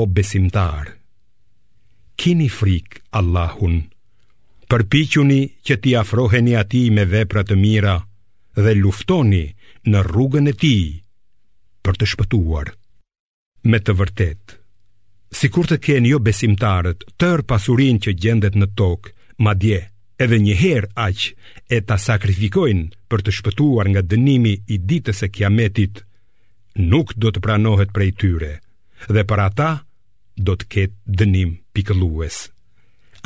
O 0.00 0.04
besimtar, 0.16 0.94
kini 2.20 2.48
frik 2.58 3.00
Allahun 3.20 3.80
Përpikjuni 4.70 5.40
që 5.66 5.74
ti 5.82 5.90
afroheni 6.02 6.54
ati 6.62 6.86
me 6.98 7.04
veprat 7.10 7.50
të 7.50 7.56
mira 7.62 7.96
Dhe 8.64 8.72
luftoni 8.82 9.44
në 9.90 10.00
rrugën 10.08 10.48
e 10.52 10.60
ti 10.64 10.76
për 11.84 11.98
të 12.00 12.08
shpëtuar 12.14 12.72
Me 13.72 13.78
të 13.84 13.92
vërtetë 14.00 14.60
Si 15.34 15.48
kur 15.50 15.66
të 15.66 15.80
kenë 15.82 16.12
jo 16.12 16.18
besimtarët 16.22 17.00
tërë 17.18 17.44
pasurin 17.50 17.96
që 18.00 18.12
gjendet 18.22 18.54
në 18.58 18.68
tokë, 18.78 19.10
ma 19.42 19.50
dje, 19.58 19.80
edhe 20.22 20.38
një 20.38 20.54
herë 20.60 20.90
aqë 21.08 21.32
e 21.74 21.80
ta 21.88 21.96
sakrifikojnë 21.98 22.92
për 23.10 23.24
të 23.26 23.34
shpëtuar 23.40 23.90
nga 23.90 24.02
dënimi 24.12 24.52
i 24.70 24.78
ditës 24.92 25.24
e 25.26 25.28
kiametit, 25.34 26.04
nuk 26.86 27.16
do 27.18 27.32
të 27.34 27.42
pranohet 27.42 27.90
prej 27.96 28.12
tyre, 28.20 28.52
dhe 29.10 29.22
për 29.26 29.42
ata 29.48 29.72
do 30.46 30.54
të 30.54 30.70
ketë 30.76 31.18
dënim 31.22 31.58
pikëllues. 31.74 32.36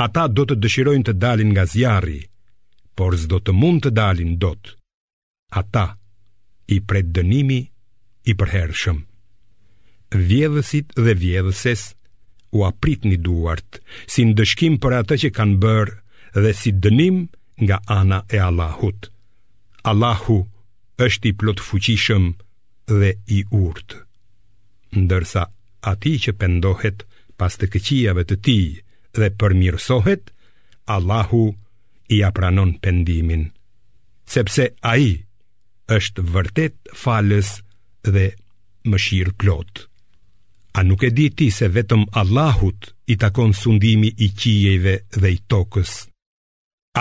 Ata 0.07 0.25
do 0.33 0.47
të 0.49 0.57
dëshirojnë 0.63 1.07
të 1.11 1.17
dalin 1.27 1.53
nga 1.53 1.67
zjarri, 1.75 2.23
por 2.97 3.19
zdo 3.21 3.43
të 3.45 3.53
mund 3.53 3.85
të 3.85 3.93
dalin 4.01 4.39
do 4.41 4.55
të. 4.57 4.73
Ata 5.61 5.85
i 6.77 6.81
prej 6.89 7.05
dënimi 7.21 7.61
i 8.33 8.33
përherëshëm. 8.41 9.05
Vjedhësit 10.25 10.97
dhe 11.05 11.13
vjedhëses 11.13 11.89
u 12.51 12.65
aprit 12.65 13.05
një 13.05 13.19
duart, 13.25 13.79
si 14.09 14.25
në 14.25 14.37
dëshkim 14.39 14.79
për 14.83 14.99
atë 15.03 15.17
që 15.25 15.31
kanë 15.37 15.59
bërë 15.63 16.43
dhe 16.45 16.53
si 16.57 16.73
dënim 16.85 17.27
nga 17.65 17.79
ana 17.91 18.23
e 18.31 18.39
Allahut. 18.41 19.09
Allahu 19.91 20.39
është 20.99 21.31
i 21.31 21.33
plotë 21.41 21.65
fuqishëm 21.69 22.27
dhe 22.89 23.11
i 23.37 23.43
urtë, 23.55 24.01
ndërsa 25.05 25.43
ati 25.93 26.15
që 26.25 26.33
pendohet 26.41 27.05
pas 27.39 27.55
të 27.57 27.69
këqiave 27.75 28.25
të 28.29 28.37
ti 28.47 28.59
dhe 29.19 29.29
përmirësohet, 29.41 30.31
Allahu 30.89 31.45
i 32.17 32.23
apranon 32.25 32.73
pendimin, 32.83 33.45
sepse 34.25 34.73
ai 34.93 35.13
është 35.99 36.25
vërtet 36.35 36.97
falës 36.97 37.59
dhe 38.09 38.27
mëshirë 38.89 39.37
plotë. 39.39 39.88
A 40.79 40.83
nuk 40.87 41.03
e 41.03 41.11
di 41.11 41.27
ti 41.35 41.49
se 41.57 41.67
vetëm 41.77 42.03
Allahut 42.21 42.93
i 43.13 43.15
takon 43.19 43.51
sundimi 43.61 44.11
i 44.25 44.29
qijeve 44.39 44.93
dhe 45.23 45.29
i 45.37 45.39
tokës? 45.51 45.93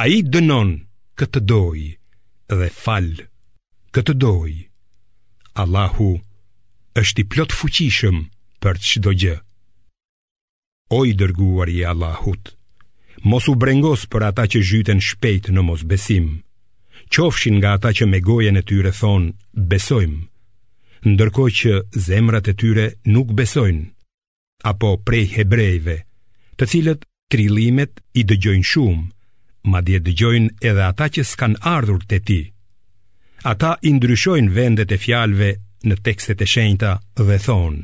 A 0.02 0.08
i 0.16 0.24
dënon 0.34 0.72
këtë 1.20 1.40
doj 1.52 1.82
dhe 2.58 2.70
fal 2.84 3.12
këtë 3.96 4.14
doj? 4.24 4.54
Allahu 5.64 6.10
është 7.02 7.22
i 7.22 7.26
plot 7.34 7.52
fuqishëm 7.60 8.18
për 8.64 8.76
çdo 8.88 9.12
gjë. 9.22 9.36
O 10.98 11.04
i 11.06 11.14
dërguar 11.22 11.70
i 11.70 11.84
Allahut, 11.92 12.44
mos 13.30 13.46
u 13.52 13.54
brengos 13.64 14.08
për 14.12 14.22
ata 14.32 14.48
që 14.52 14.64
zhyten 14.70 15.02
shpejt 15.10 15.52
në 15.54 15.62
mosbesim. 15.70 16.28
Qofshin 17.14 17.60
nga 17.62 17.76
ata 17.78 17.94
që 17.98 18.10
me 18.10 18.24
gojen 18.28 18.58
e 18.62 18.64
tyre 18.70 18.94
thon, 19.02 19.30
besojmë 19.74 20.24
ndërko 21.06 21.44
që 21.58 21.74
zemrat 21.94 22.48
e 22.50 22.54
tyre 22.58 22.86
nuk 23.14 23.34
besojnë, 23.38 23.86
apo 24.66 24.96
prej 25.06 25.26
hebrejve, 25.36 25.98
të 26.58 26.66
cilët 26.72 27.06
trilimet 27.32 28.00
i 28.18 28.24
dëgjojnë 28.26 28.70
shumë, 28.72 29.04
ma 29.70 29.82
dje 29.84 30.00
dëgjojnë 30.08 30.50
edhe 30.64 30.84
ata 30.88 31.08
që 31.18 31.24
s'kan 31.28 31.58
ardhur 31.68 32.02
të 32.08 32.18
ti. 32.26 32.42
Ata 33.52 33.76
i 33.86 33.92
ndryshojnë 33.94 34.54
vendet 34.56 34.92
e 34.92 34.98
fjalve 34.98 35.52
në 35.88 35.96
tekstet 36.06 36.42
e 36.42 36.48
shenjta 36.50 36.96
dhe 37.18 37.38
thonë. 37.46 37.82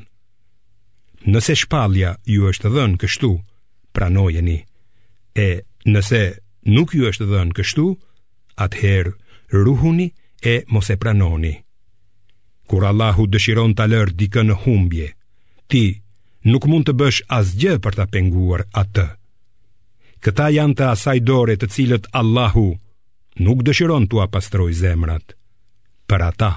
Nëse 1.32 1.54
shpalja 1.56 2.16
ju 2.28 2.48
është 2.50 2.70
dhënë 2.74 2.98
kështu, 3.02 3.30
pranojeni, 3.96 4.58
e 5.36 5.48
nëse 5.92 6.22
nuk 6.76 6.96
ju 6.98 7.06
është 7.12 7.28
dhënë 7.32 7.54
kështu, 7.60 7.86
atëherë 8.66 9.14
ruhuni 9.66 10.08
e 10.52 10.56
mos 10.74 10.88
e 10.92 10.96
pranoni. 11.04 11.54
Kur 12.70 12.86
Allahu 12.88 13.26
dëshiron 13.34 13.74
të 13.76 13.88
lërë 13.94 14.14
dikë 14.20 14.44
në 14.48 14.56
humbje 14.64 15.08
Ti 15.72 15.84
nuk 16.54 16.68
mund 16.72 16.88
të 16.88 16.96
bësh 17.02 17.22
asgjë 17.40 17.78
për 17.86 17.98
të 18.00 18.06
penguar 18.16 18.66
atë 18.84 19.08
Këta 20.24 20.48
janë 20.56 20.78
të 20.80 20.86
asaj 20.92 21.18
dore 21.30 21.58
të 21.60 21.68
cilët 21.76 22.08
Allahu 22.22 22.68
Nuk 23.44 23.64
dëshiron 23.68 24.08
të 24.08 24.22
apastroj 24.28 24.70
zemrat 24.84 25.36
Për 26.08 26.26
ata 26.30 26.52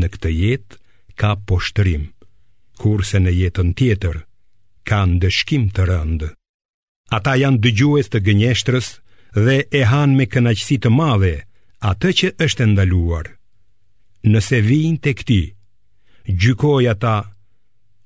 në 0.00 0.08
këtë 0.14 0.32
jetë 0.40 0.80
ka 1.20 1.34
poshtërim 1.50 2.06
Kurse 2.80 3.20
në 3.20 3.34
jetën 3.40 3.74
tjetër 3.80 4.20
ka 4.88 5.02
ndëshkim 5.10 5.68
të 5.76 5.88
rëndë 5.92 6.30
Ata 7.18 7.34
janë 7.42 7.60
dëgjues 7.64 8.08
të 8.14 8.22
gënjeshtrës 8.28 8.88
dhe 9.48 9.56
e 9.80 9.82
hanë 9.92 10.16
me 10.20 10.26
kënaqësi 10.30 10.78
të 10.84 10.90
madhe 11.00 11.34
atë 11.90 12.10
që 12.20 12.28
është 12.46 12.66
ndaluar 12.72 13.26
nëse 14.28 14.58
vijin 14.60 14.98
të 15.00 15.12
këti, 15.16 15.40
gjykoj 16.28 16.86
ata, 16.92 17.16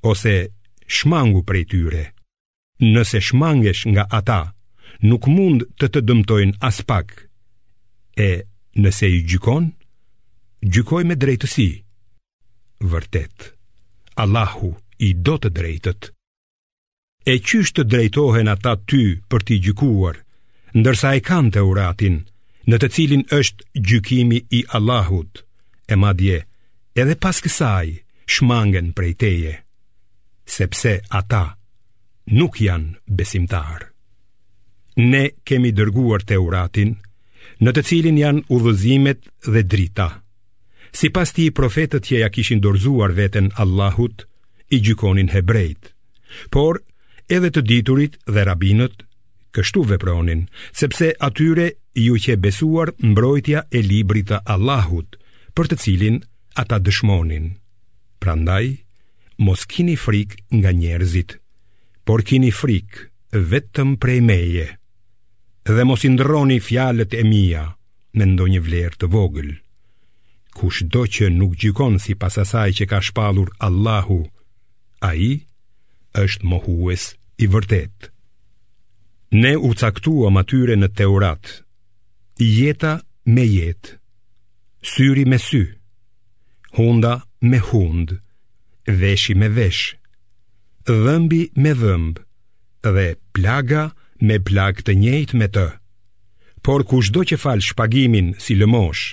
ose 0.06 0.34
shmangu 0.86 1.40
prej 1.48 1.64
tyre. 1.72 2.04
Nëse 2.84 3.20
shmangesh 3.22 3.86
nga 3.92 4.04
ata, 4.10 4.40
nuk 5.06 5.26
mund 5.30 5.64
të 5.78 5.86
të 5.92 6.04
dëmtojnë 6.06 6.58
as 6.66 6.82
pak. 6.86 7.14
E 8.18 8.30
nëse 8.82 9.08
i 9.16 9.20
gjykon, 9.30 9.70
gjykoj 10.64 11.02
me 11.06 11.16
drejtësi. 11.16 11.68
Vërtet, 12.84 13.50
Allahu 14.20 14.74
i 15.06 15.14
do 15.24 15.38
të 15.40 15.50
drejtët. 15.56 16.10
E 17.26 17.38
qysh 17.40 17.72
të 17.74 17.86
drejtohen 17.88 18.50
ata 18.52 18.74
ty 18.76 19.16
për 19.30 19.46
t'i 19.46 19.56
gjykuar, 19.64 20.20
ndërsa 20.76 21.14
e 21.16 21.22
kanë 21.24 21.54
të 21.54 21.62
uratin, 21.64 22.20
në 22.68 22.76
të 22.82 22.90
cilin 22.94 23.22
është 23.38 23.64
gjykimi 23.88 24.42
i 24.58 24.64
Allahut 24.76 25.43
e 25.86 25.94
madje 26.00 26.38
edhe 27.02 27.16
pas 27.24 27.40
kësaj 27.44 27.88
shmangen 28.34 28.92
prej 28.98 29.12
teje 29.24 29.54
sepse 30.56 30.94
ata 31.20 31.44
nuk 32.40 32.60
janë 32.66 32.96
besimtar 33.20 33.84
ne 35.14 35.22
kemi 35.48 35.72
dërguar 35.76 36.22
Teuratin 36.28 36.94
në 37.62 37.70
të 37.76 37.82
cilin 37.90 38.18
janë 38.24 38.44
udhëzimet 38.56 39.20
dhe 39.54 39.62
drita 39.74 40.08
si 40.98 41.10
pas 41.14 41.32
ti 41.36 41.50
profetët 41.50 42.06
që 42.08 42.22
ja 42.22 42.28
kishin 42.32 42.62
dorzuar 42.64 43.12
veten 43.18 43.50
Allahut 43.64 44.24
i 44.72 44.80
gjykonin 44.84 45.32
hebrejt 45.36 45.92
por 46.54 46.80
edhe 47.36 47.50
të 47.52 47.60
diturit 47.70 48.14
dhe 48.34 48.44
rabinët 48.48 49.04
kështu 49.54 49.84
vepronin 49.92 50.46
sepse 50.80 51.12
atyre 51.28 51.66
ju 52.06 52.16
që 52.24 52.38
besuar 52.46 52.90
mbrojtja 53.10 53.60
e 53.70 53.78
librit 53.86 54.26
të 54.30 54.40
Allahut, 54.54 55.14
për 55.56 55.68
të 55.70 55.76
cilin 55.84 56.16
ata 56.62 56.76
dëshmonin. 56.82 57.44
Prandaj, 58.22 58.66
mos 59.46 59.62
kini 59.72 59.94
frik 60.04 60.32
nga 60.60 60.70
njerëzit, 60.74 61.36
por 62.06 62.22
kini 62.28 62.50
frik 62.60 63.04
vetëm 63.50 63.94
prej 64.02 64.20
meje, 64.28 64.66
dhe 65.74 65.82
mos 65.88 66.02
indroni 66.06 66.58
fjalet 66.68 67.12
e 67.14 67.22
mija 67.30 67.64
me 68.18 68.24
ndonjë 68.30 68.60
vlerë 68.66 68.98
të 68.98 69.08
vogël. 69.14 69.50
Kush 70.58 70.82
do 70.94 71.04
që 71.14 71.30
nuk 71.34 71.54
gjikon 71.58 71.98
si 72.02 72.14
pasasaj 72.14 72.68
asaj 72.70 72.76
që 72.78 72.84
ka 72.90 72.98
shpalur 73.02 73.48
Allahu, 73.66 74.20
a 75.02 75.10
i 75.28 75.46
është 76.22 76.46
mohues 76.50 77.08
i 77.44 77.48
vërtet. 77.54 78.10
Ne 79.34 79.54
u 79.66 79.72
caktuam 79.74 80.36
atyre 80.38 80.76
në 80.78 80.88
Teurat, 80.94 81.44
jeta 82.38 82.94
me 83.34 83.42
jetë, 83.50 83.98
syri 84.84 85.24
me 85.24 85.38
sy, 85.40 85.62
hunda 86.76 87.24
me 87.40 87.56
hund, 87.58 88.10
veshi 88.86 89.32
me 89.34 89.48
vesh, 89.48 89.94
dhëmbi 90.84 91.42
me 91.56 91.72
dhëmb, 91.80 92.20
dhe 92.84 93.06
plaga 93.34 93.86
me 94.20 94.36
plag 94.44 94.82
të 94.84 94.92
njejt 95.02 95.32
me 95.40 95.48
të. 95.48 95.66
Por 96.64 96.84
kush 96.88 97.08
do 97.14 97.24
që 97.28 97.36
falë 97.40 97.64
shpagimin 97.70 98.28
si 98.44 98.56
lëmosh, 98.60 99.04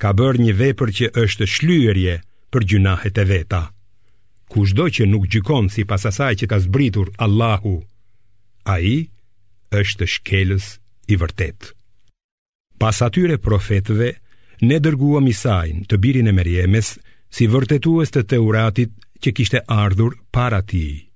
ka 0.00 0.12
bërë 0.18 0.42
një 0.46 0.54
vepër 0.62 0.90
që 0.98 1.06
është 1.24 1.44
shlyërje 1.56 2.16
për 2.52 2.62
gjunahet 2.70 3.20
e 3.22 3.24
veta. 3.28 3.62
Kush 4.48 4.72
do 4.76 4.88
që 4.88 5.08
nuk 5.12 5.28
gjykon 5.28 5.68
si 5.72 5.84
pasasaj 5.88 6.32
që 6.40 6.48
ka 6.50 6.58
zbritur 6.64 7.12
Allahu, 7.20 7.82
a 8.64 8.80
i 8.80 8.96
është 9.76 10.08
shkelës 10.14 10.66
i 11.12 11.20
vërtet. 11.20 11.72
Pas 12.80 13.00
atyre 13.04 13.36
profetëve, 13.42 14.12
ne 14.60 14.78
dërguam 14.82 15.26
Isajin, 15.30 15.84
të 15.88 15.96
birin 16.02 16.26
e 16.28 16.32
Merjemes, 16.34 16.94
si 17.30 17.46
vërtetues 17.46 18.10
të 18.14 18.24
Teuratit 18.34 18.90
që 19.22 19.32
kishte 19.36 19.60
ardhur 19.70 20.18
para 20.34 20.60
tij. 20.66 21.06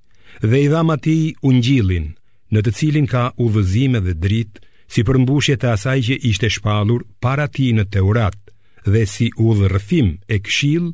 Dhe 0.43 0.59
i 0.65 0.69
dham 0.71 0.91
atij 0.95 1.35
ungjillin, 1.43 2.07
në 2.53 2.59
të 2.63 2.71
cilin 2.79 3.07
ka 3.11 3.31
udhëzim 3.43 3.99
dhe 4.05 4.15
dritë, 4.23 4.61
si 4.93 5.03
përmbushje 5.09 5.57
të 5.59 5.71
asaj 5.75 5.99
që 6.09 6.15
ishte 6.31 6.49
shpallur 6.55 7.03
para 7.23 7.47
tij 7.49 7.73
në 7.77 7.85
Teurat 7.93 8.39
dhe 8.87 9.03
si 9.07 9.31
udhërrëfim 9.39 10.09
e 10.29 10.37
këshill 10.45 10.93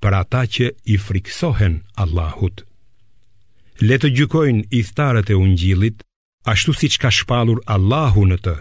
për 0.00 0.12
ata 0.22 0.44
që 0.54 0.66
i 0.84 0.96
friksohen 1.06 1.80
Allahut. 2.02 2.62
Le 3.84 3.96
të 3.98 4.10
gjykojnë 4.16 4.66
i 4.78 4.80
thtarët 4.88 5.30
e 5.32 5.34
ungjillit, 5.34 6.02
ashtu 6.52 6.72
siç 6.78 6.96
ka 7.02 7.10
shpallur 7.10 7.60
Allahu 7.76 8.24
në 8.32 8.36
të 8.46 8.56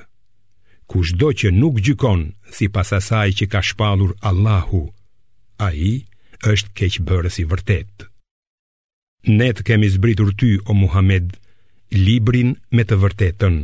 kush 0.94 1.14
do 1.22 1.32
që 1.40 1.50
nuk 1.62 1.80
gjykon 1.86 2.20
si 2.56 2.66
pasasaj 2.76 3.26
asaj 3.26 3.30
që 3.38 3.46
ka 3.52 3.62
shpalur 3.68 4.12
Allahu, 4.30 4.82
a 5.66 5.68
i 5.90 5.94
është 6.52 6.70
keqëbërës 6.78 7.38
i 7.42 7.46
vërtet. 7.52 7.94
Ne 9.38 9.48
të 9.56 9.66
kemi 9.70 9.88
zbritur 9.94 10.30
ty, 10.40 10.52
o 10.70 10.72
Muhammed, 10.82 11.28
librin 12.06 12.50
me 12.78 12.84
të 12.86 12.96
vërtetën, 13.04 13.56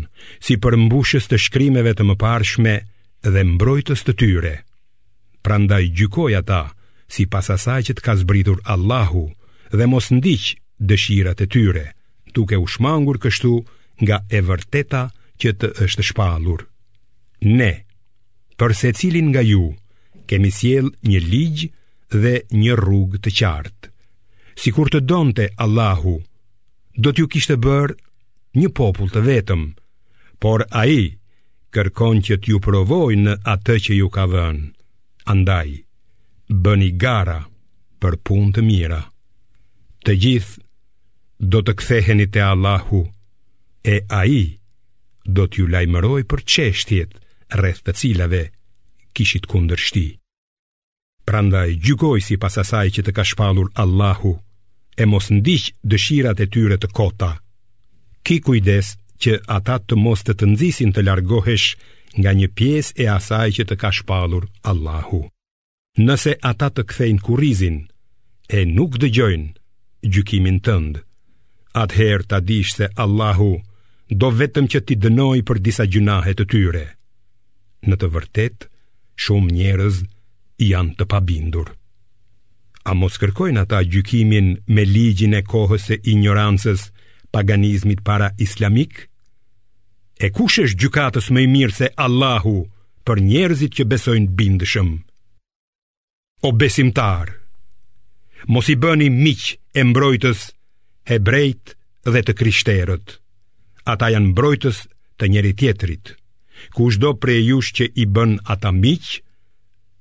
si 0.45 0.53
për 0.63 0.73
mbushës 0.87 1.25
të 1.29 1.37
shkrimeve 1.45 1.91
të 1.99 2.03
më 2.09 2.15
parshme 2.23 2.73
dhe 3.33 3.41
mbrojtës 3.51 4.01
të 4.07 4.13
tyre. 4.21 4.55
Prandaj 5.45 5.83
gjykoj 5.99 6.31
ata 6.41 6.61
si 7.13 7.29
pasasaj 7.33 7.81
asaj 7.81 7.85
që 7.89 7.93
të 7.97 8.05
ka 8.07 8.13
zbritur 8.23 8.57
Allahu 8.73 9.23
dhe 9.77 9.85
mos 9.91 10.07
ndiqë 10.17 10.57
dëshirat 10.89 11.45
e 11.45 11.47
tyre, 11.53 11.85
duke 12.33 12.55
u 12.63 12.65
shmangur 12.73 13.17
kështu 13.23 13.53
nga 14.03 14.17
e 14.37 14.39
vërteta 14.49 15.03
që 15.41 15.49
të 15.59 15.67
është 15.85 16.03
shpalur. 16.09 16.61
Ne, 17.41 17.71
për 18.59 18.73
se 18.75 18.91
cilin 18.93 19.29
nga 19.31 19.39
ju, 19.41 19.69
kemi 20.27 20.49
siel 20.51 20.89
një 21.07 21.19
ligjë 21.31 21.69
dhe 22.13 22.33
një 22.59 22.73
rrugë 22.75 23.21
të 23.23 23.31
qartë. 23.39 23.91
Si 24.59 24.71
kur 24.75 24.89
të 24.91 24.99
donte 25.07 25.45
Allahu, 25.63 26.17
do 26.99 27.11
t'ju 27.15 27.29
kishtë 27.31 27.55
bërë 27.63 27.95
një 28.59 28.69
popull 28.75 29.11
të 29.13 29.23
vetëm, 29.23 29.61
por 30.43 30.65
a 30.75 30.83
i 30.91 31.05
kërkon 31.71 32.19
që 32.27 32.41
t'ju 32.43 32.59
provoj 32.59 33.15
në 33.15 33.37
atë 33.53 33.75
që 33.85 33.93
ju 34.01 34.09
ka 34.11 34.25
dhenë. 34.33 34.65
Andaj, 35.31 35.69
bëni 36.51 36.91
gara 36.99 37.39
për 38.01 38.17
pun 38.27 38.51
të 38.51 38.65
mira. 38.67 38.99
Të 40.03 40.15
gjithë 40.23 40.61
do 41.53 41.61
të 41.63 41.73
ktheheni 41.79 42.27
te 42.33 42.43
Allahu, 42.51 42.99
e 43.95 44.01
a 44.19 44.25
i 44.27 44.43
do 45.23 45.47
t'ju 45.47 45.69
lajmëroj 45.71 46.25
për 46.27 46.43
qeshtjetë, 46.51 47.15
rreth 47.57 47.81
të 47.85 47.93
cilave 47.97 48.43
kishit 49.17 49.47
kundër 49.49 49.81
shti. 49.81 50.05
Pranda 51.25 51.63
e 51.67 51.73
gjykoj 51.85 52.19
si 52.25 52.37
pas 52.41 52.55
asaj 52.61 52.89
që 52.95 53.01
të 53.07 53.11
ka 53.17 53.23
shpalur 53.27 53.69
Allahu, 53.83 54.35
e 55.01 55.05
mos 55.05 55.29
ndish 55.33 55.71
dëshirat 55.83 56.41
e 56.41 56.47
tyre 56.53 56.77
të 56.81 56.89
kota, 56.97 57.31
ki 58.25 58.39
kujdes 58.45 58.95
që 59.21 59.39
ata 59.57 59.79
të 59.85 59.97
mos 60.03 60.23
të 60.23 60.31
të 60.33 60.37
tëndzisin 60.41 60.93
të 60.93 61.03
largohesh 61.07 61.67
nga 62.19 62.31
një 62.37 62.47
pies 62.57 62.93
e 62.97 63.05
asaj 63.17 63.49
që 63.57 63.63
të 63.69 63.75
ka 63.81 63.89
shpalur 63.97 64.45
Allahu. 64.71 65.21
Nëse 65.99 66.33
ata 66.51 66.69
të 66.71 66.81
kthejnë 66.89 67.23
kurizin 67.25 67.77
e 68.49 68.59
nuk 68.65 68.97
dëgjojnë 69.01 69.49
gjykimin 70.13 70.59
tëndë, 70.65 71.01
atëherë 71.81 72.27
të 72.29 72.37
dishë 72.49 72.75
se 72.79 72.85
Allahu 73.03 73.51
do 74.21 74.29
vetëm 74.39 74.65
që 74.71 74.79
ti 74.85 74.95
dënoj 75.03 75.41
për 75.47 75.57
disa 75.67 75.85
gjunahet 75.85 76.37
të 76.39 76.45
tyre, 76.53 76.85
Në 77.87 77.95
të 77.95 78.07
vërtet, 78.11 78.65
shumë 79.15 79.51
njerëz 79.55 79.99
janë 80.59 80.95
të 80.99 81.05
pabindur. 81.13 81.69
A 82.89 82.95
mos 82.97 83.15
kërkojnë 83.21 83.61
ata 83.63 83.79
gjykimin 83.87 84.49
me 84.75 84.83
ligjin 84.87 85.35
e 85.37 85.43
kohës 85.47 85.85
e 85.95 85.99
ignorancës 86.11 86.89
paganizmit 87.31 88.03
para 88.03 88.33
islamik? 88.41 89.05
E 90.19 90.27
kush 90.35 90.59
është 90.65 90.81
gjykatës 90.83 91.31
më 91.31 91.45
i 91.45 91.51
mirë 91.53 91.77
se 91.79 91.91
Allahu 92.03 92.57
për 93.07 93.23
njerëzit 93.29 93.77
që 93.79 93.87
besojnë 93.93 94.33
bindëshëm? 94.39 94.89
O 96.47 96.49
besimtar, 96.59 97.31
mos 98.47 98.67
i 98.71 98.75
bëni 98.79 99.07
miq 99.15 99.53
e 99.75 99.83
mbrojtës 99.87 100.47
hebrejt 101.11 101.75
dhe 102.07 102.23
të 102.27 102.35
krishterët. 102.39 103.15
Ata 103.93 104.11
janë 104.13 104.31
mbrojtës 104.33 104.85
të 105.19 105.31
njëri 105.31 105.53
tjetrit 105.59 106.18
ku 106.73 106.89
shdo 106.93 107.15
jush 107.47 107.71
që 107.77 107.85
i 108.01 108.05
bën 108.15 108.31
ata 108.53 108.71
miq, 108.73 109.05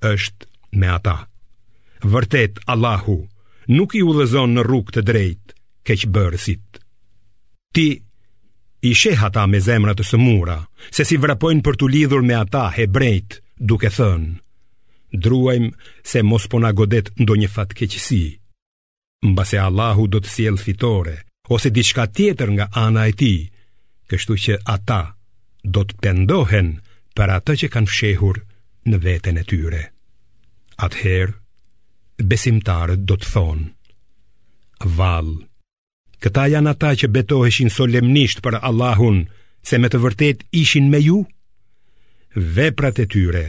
është 0.03 0.47
me 0.79 0.88
ata. 0.97 1.16
Vërtet, 2.03 2.61
Allahu, 2.71 3.18
nuk 3.68 3.94
i 3.99 4.03
u 4.03 4.12
në 4.14 4.62
rrugë 4.62 4.92
të 4.94 5.01
drejt, 5.09 5.44
keq 5.83 6.07
bërësit. 6.14 6.68
Ti, 7.75 7.88
i 8.81 8.92
sheh 8.94 9.21
ata 9.25 9.47
me 9.47 9.59
zemrat 9.61 9.99
të 9.99 10.05
sëmura, 10.07 10.59
se 10.90 11.03
si 11.05 11.16
vrapojnë 11.18 11.62
për 11.64 11.75
të 11.77 11.87
lidhur 11.92 12.23
me 12.23 12.35
ata 12.35 12.71
Hebrejt 12.77 13.40
duke 13.59 13.90
thënë. 13.90 14.38
Druajm 15.25 15.71
se 16.05 16.23
mos 16.23 16.44
pona 16.53 16.71
godet 16.77 17.11
ndo 17.18 17.35
një 17.35 17.49
fat 17.49 17.73
keqësi, 17.75 18.25
mba 19.25 19.42
Allahu 19.66 20.05
do 20.07 20.21
të 20.21 20.29
siel 20.29 20.57
fitore, 20.57 21.16
ose 21.49 21.71
diçka 21.73 22.07
tjetër 22.07 22.49
nga 22.55 22.66
ana 22.73 23.09
e 23.09 23.12
ti, 23.18 23.35
kështu 24.11 24.35
që 24.44 24.55
ata 24.75 25.01
do 25.64 25.83
të 25.85 25.99
pendohen 26.03 26.71
për 27.16 27.33
atë 27.38 27.55
që 27.62 27.71
kanë 27.75 27.90
fshehur 27.90 28.38
në 28.87 29.01
veten 29.03 29.40
e 29.40 29.44
tyre. 29.49 29.83
Atëherë, 30.79 31.35
besimtarët 32.23 33.03
do 33.09 33.16
të 33.18 33.33
thonë, 33.33 33.66
Val, 34.94 35.27
këta 36.23 36.44
janë 36.55 36.71
ata 36.71 36.92
që 37.01 37.09
betoheshin 37.11 37.66
solemnisht 37.71 38.38
për 38.44 38.61
Allahun, 38.62 39.25
se 39.59 39.75
me 39.83 39.90
të 39.90 39.99
vërtet 40.05 40.44
ishin 40.55 40.87
me 40.90 41.01
ju? 41.03 41.25
Veprat 42.37 43.01
e 43.03 43.09
tyre 43.11 43.42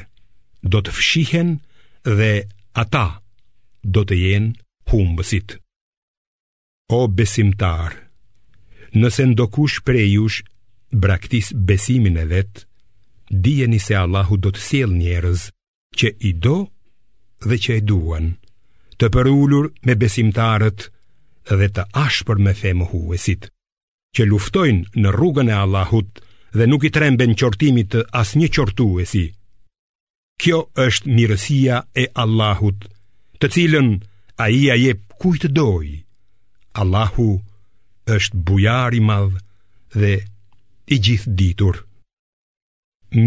do 0.65 0.81
të 0.81 0.89
fshihen 0.97 1.51
dhe 2.01 2.31
ata 2.73 3.21
do 3.85 4.01
të 4.03 4.17
jenë 4.17 4.53
humbësit. 4.89 5.59
O 6.97 7.05
besimtar, 7.07 7.93
nëse 8.97 9.29
ndokush 9.29 9.83
prej 9.85 10.07
jush 10.17 10.41
braktis 10.91 11.51
besimin 11.55 12.15
e 12.17 12.25
vet, 12.29 12.67
dijeni 13.29 13.79
se 13.79 13.95
Allahu 13.97 14.37
do 14.41 14.49
të 14.51 14.59
siel 14.61 14.89
njerëz 14.93 15.49
që 15.97 16.13
i 16.19 16.31
do 16.33 16.65
dhe 17.47 17.57
që 17.63 17.71
i 17.77 17.81
duan, 17.81 18.33
të 18.97 19.05
përulur 19.13 19.69
me 19.85 19.95
besimtarët 19.95 20.89
dhe 21.49 21.67
të 21.75 21.83
ashpër 21.93 22.37
me 22.45 22.53
femë 22.53 22.89
huesit, 22.91 23.49
që 24.15 24.25
luftojnë 24.25 24.95
në 24.99 25.09
rrugën 25.15 25.49
e 25.51 25.57
Allahut 25.63 26.19
dhe 26.57 26.65
nuk 26.67 26.83
i 26.83 26.91
tremben 26.91 27.35
qortimit 27.37 27.91
të 27.93 28.05
asnjë 28.21 28.49
qortuesi. 28.55 29.27
Kjo 30.41 30.59
është 30.81 31.11
mirësia 31.13 31.77
e 31.95 32.05
Allahut, 32.21 32.81
të 33.39 33.47
cilën 33.55 33.89
a 34.41 34.49
i 34.49 34.63
a 34.73 34.75
je 34.79 34.95
kujtë 35.19 35.51
dojë. 35.55 35.97
Allahu 36.81 37.29
është 38.15 38.41
bujar 38.47 38.95
i 38.97 39.01
madhë 39.09 39.41
dhe 39.99 40.13
i 40.93 40.97
gjithë 41.05 41.31
ditur 41.39 41.75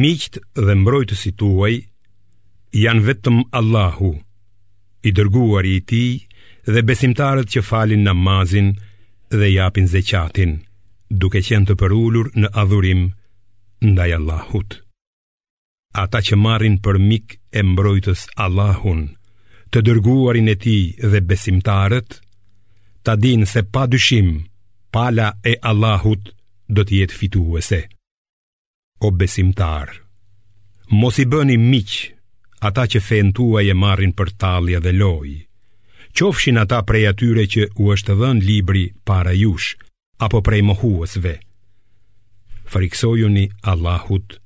Miqt 0.00 0.34
dhe 0.66 0.74
mbrojtës 0.80 1.22
i 1.30 1.32
tuaj 1.40 1.74
janë 2.84 3.04
vetëm 3.08 3.38
Allahu 3.60 4.10
I 5.02 5.12
dërguar 5.18 5.66
i 5.66 5.76
ti 5.90 6.02
dhe 6.74 6.82
besimtarët 6.90 7.50
që 7.54 7.62
falin 7.68 8.02
namazin 8.06 8.68
dhe 9.38 9.48
japin 9.54 9.88
zeqatin 9.94 10.56
Duke 11.22 11.42
qenë 11.48 11.68
të 11.70 11.76
përullur 11.82 12.30
në 12.42 12.52
adhurim 12.62 13.04
ndaj 13.90 14.10
Allahut 14.18 14.78
Ata 16.02 16.20
që 16.28 16.38
marin 16.44 16.76
për 16.84 16.96
mik 17.10 17.38
e 17.58 17.62
mbrojtës 17.70 18.20
Allahun 18.46 19.04
Të 19.72 19.82
dërguarin 19.88 20.52
e 20.54 20.56
ti 20.66 20.76
dhe 21.12 21.20
besimtarët 21.30 22.18
Ta 23.04 23.14
din 23.24 23.42
se 23.52 23.60
pa 23.74 23.84
dyshim 23.92 24.30
pala 24.94 25.28
e 25.42 25.54
Allahut 25.70 26.22
do 26.76 26.84
të 26.88 26.94
jetë 27.02 27.16
fituese. 27.20 27.80
O 29.06 29.10
besimtar, 29.20 29.90
mos 30.90 31.18
i 31.22 31.26
bëni 31.32 31.58
miq 31.60 31.96
ata 32.68 32.86
që 32.92 33.00
fen 33.08 33.32
tuaj 33.36 33.64
e 33.72 33.76
marrin 33.84 34.12
për 34.18 34.28
tallje 34.42 34.78
dhe 34.84 34.92
lojë. 35.00 35.38
Qofshin 36.16 36.60
ata 36.60 36.80
prej 36.88 37.04
atyre 37.10 37.44
që 37.52 37.62
u 37.82 37.88
është 37.94 38.16
dhënë 38.20 38.44
libri 38.48 38.84
para 39.08 39.32
jush 39.42 39.70
apo 40.26 40.40
prej 40.46 40.60
mohuesve. 40.68 41.34
Friksojuni 42.72 43.46
Allahut 43.72 44.36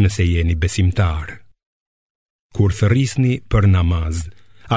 nëse 0.00 0.24
jeni 0.28 0.56
besimtar. 0.62 1.26
Kur 2.56 2.72
thërrisni 2.78 3.38
për 3.52 3.68
namaz, 3.76 4.22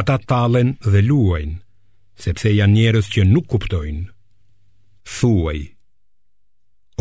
ata 0.02 0.18
tallen 0.30 0.76
dhe 0.92 1.00
luajnë, 1.10 1.60
sepse 2.26 2.52
janë 2.60 2.76
njerëz 2.78 3.08
që 3.16 3.26
nuk 3.32 3.48
kuptojnë. 3.54 4.04
Thuaj, 5.18 5.60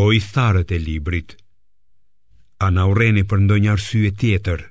O 0.03 0.09
i 0.17 0.21
tharët 0.33 0.71
e 0.73 0.79
librit 0.81 1.29
A 2.65 2.71
na 2.73 2.87
ureni 2.89 3.21
për 3.29 3.41
ndonjë 3.45 3.71
arsye 3.75 4.11
tjetër 4.21 4.63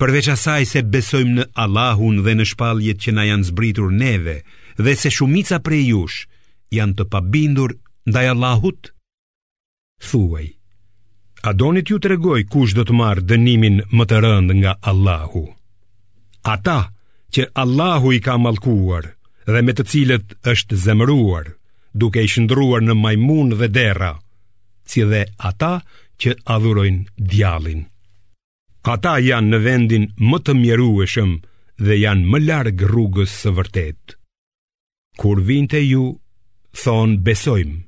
Përveç 0.00 0.28
asaj 0.34 0.62
se 0.70 0.80
besojmë 0.94 1.34
në 1.38 1.44
Allahun 1.64 2.22
dhe 2.24 2.32
në 2.38 2.46
shpaljet 2.50 3.02
që 3.04 3.12
na 3.18 3.26
janë 3.28 3.46
zbritur 3.50 3.90
neve 4.04 4.36
Dhe 4.80 4.94
se 4.96 5.12
shumica 5.16 5.58
prej 5.66 5.82
jush 5.90 6.20
janë 6.78 6.96
të 6.96 7.04
pabindur 7.12 7.74
ndaj 8.08 8.24
Allahut 8.32 8.88
Thuaj 10.08 10.46
A 11.44 11.52
donit 11.60 11.92
ju 11.92 12.00
të 12.00 12.14
regoj 12.14 12.40
kush 12.54 12.72
do 12.78 12.86
të 12.88 12.96
marë 13.02 13.26
dënimin 13.34 13.76
më 13.92 14.04
të 14.08 14.22
rënd 14.26 14.56
nga 14.62 14.78
Allahu 14.92 15.44
Ata 16.54 16.80
që 17.36 17.50
Allahu 17.64 18.16
i 18.16 18.24
ka 18.28 18.40
malkuar 18.46 19.12
dhe 19.50 19.60
me 19.66 19.76
të 19.76 19.88
cilët 19.92 20.26
është 20.54 20.80
zemruar 20.88 21.52
Duke 22.00 22.24
i 22.24 22.30
shëndruar 22.32 22.86
në 22.88 22.96
majmun 23.04 23.52
dhe 23.60 23.70
dera 23.76 24.14
si 24.92 25.02
dhe 25.10 25.22
ata 25.50 25.74
që 26.20 26.30
adhurojnë 26.54 27.04
djallin. 27.30 27.80
Ata 28.94 29.12
janë 29.28 29.50
në 29.52 29.58
vendin 29.66 30.04
më 30.30 30.38
të 30.44 30.52
mjerueshëm 30.60 31.32
dhe 31.86 31.94
janë 32.04 32.24
më 32.32 32.38
larg 32.48 32.82
rrugës 32.92 33.32
së 33.42 33.52
vërtet. 33.58 34.16
Kur 35.20 35.40
vinë 35.48 35.82
ju, 35.92 36.04
thon 36.82 37.10
besojmë 37.26 37.78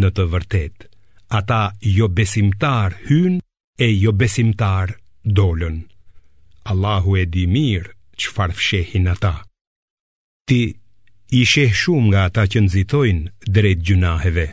Në 0.00 0.08
të 0.16 0.24
vërtet, 0.32 0.76
ata 1.38 1.62
jo 1.98 2.06
besimtar 2.18 2.92
hyn 3.08 3.34
e 3.86 3.86
jo 4.04 4.12
besimtar 4.20 4.88
dolën. 5.36 5.76
Allahu 6.70 7.10
e 7.22 7.24
di 7.34 7.44
mirë 7.54 7.90
çfarë 8.20 8.54
fshehin 8.58 9.06
ata. 9.14 9.34
Ti 10.46 10.60
i 11.40 11.42
sheh 11.52 11.72
shumë 11.82 12.06
nga 12.12 12.20
ata 12.28 12.42
që 12.52 12.58
nxitojn 12.66 13.18
drejt 13.54 13.80
gjunaheve 13.88 14.46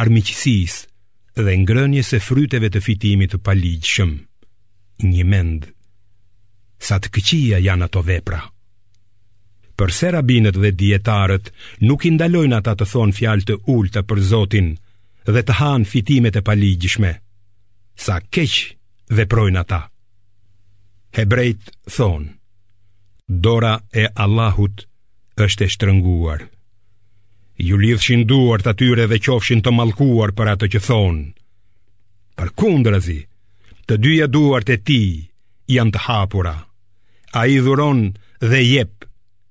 armiqësisë 0.00 1.42
dhe 1.44 1.54
ngrënje 1.64 2.02
se 2.10 2.18
fryteve 2.26 2.68
të 2.72 2.82
fitimit 2.84 3.32
të 3.34 3.40
paligjshëm. 3.46 4.12
Një 5.08 5.24
mend, 5.32 5.62
sa 6.86 6.96
të 7.00 7.10
këqia 7.16 7.60
janë 7.66 7.88
ato 7.88 8.00
vepra. 8.08 8.40
Përse 9.76 10.08
rabinët 10.14 10.56
dhe 10.60 10.70
djetarët 10.80 11.50
nuk 11.84 12.06
i 12.08 12.12
ndalojnë 12.14 12.56
ata 12.60 12.72
të 12.78 12.86
thonë 12.92 13.16
fjalë 13.18 13.46
të 13.48 13.56
ulta 13.76 14.00
për 14.08 14.22
Zotin 14.30 14.68
dhe 15.32 15.42
të 15.44 15.58
hanë 15.60 15.88
fitimet 15.92 16.38
e 16.40 16.44
paligjshme? 16.48 17.12
Sa 18.06 18.20
keq 18.34 18.54
veprojnë 19.18 19.60
ata. 19.64 19.82
Hebrejt 21.16 21.70
thonë, 21.96 22.32
Dora 23.44 23.74
e 23.92 24.04
Allahut 24.24 24.84
është 25.42 25.66
e 25.66 25.72
shtrënguar 25.76 26.44
ju 27.58 27.78
lidhshin 27.78 28.26
duart 28.28 28.66
atyre 28.70 29.06
dhe 29.10 29.18
qofshin 29.24 29.62
të 29.64 29.70
mallkuar 29.78 30.32
për 30.36 30.50
atë 30.54 30.66
që 30.74 30.80
thonë. 30.86 31.24
Për 32.36 32.48
kundërzi, 32.60 33.18
të 33.88 33.94
dyja 34.04 34.26
duart 34.28 34.68
e 34.68 34.78
ti 34.86 35.02
janë 35.72 35.94
të 35.96 36.02
hapura. 36.06 36.56
A 37.40 37.46
i 37.52 37.56
dhuron 37.64 38.02
dhe 38.50 38.60
jep, 38.64 39.06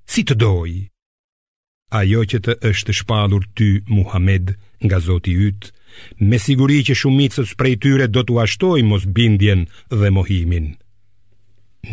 si 0.05 0.21
të 0.23 0.35
doj. 0.41 0.71
Ajo 1.97 2.21
që 2.29 2.37
të 2.45 2.53
është 2.69 2.93
shpalur 3.01 3.43
ty, 3.57 3.69
Muhammed, 3.87 4.53
nga 4.85 4.97
zoti 4.99 5.33
ytë, 5.49 5.69
me 6.29 6.37
siguri 6.41 6.83
që 6.85 6.95
shumicës 7.01 7.55
prej 7.57 7.75
tyre 7.83 8.07
do 8.13 8.23
t'u 8.25 8.37
ashtoj 8.41 8.81
mos 8.85 9.05
bindjen 9.15 9.65
dhe 9.99 10.09
mohimin. 10.11 10.73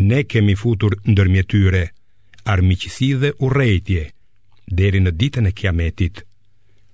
Ne 0.01 0.23
kemi 0.31 0.55
futur 0.61 0.97
ndërmjetyre, 1.13 1.83
armiqësi 2.55 3.11
dhe 3.21 3.31
urejtje, 3.45 4.07
deri 4.69 5.01
në 5.03 5.11
ditën 5.19 5.47
e 5.49 5.53
kiametit, 5.53 6.23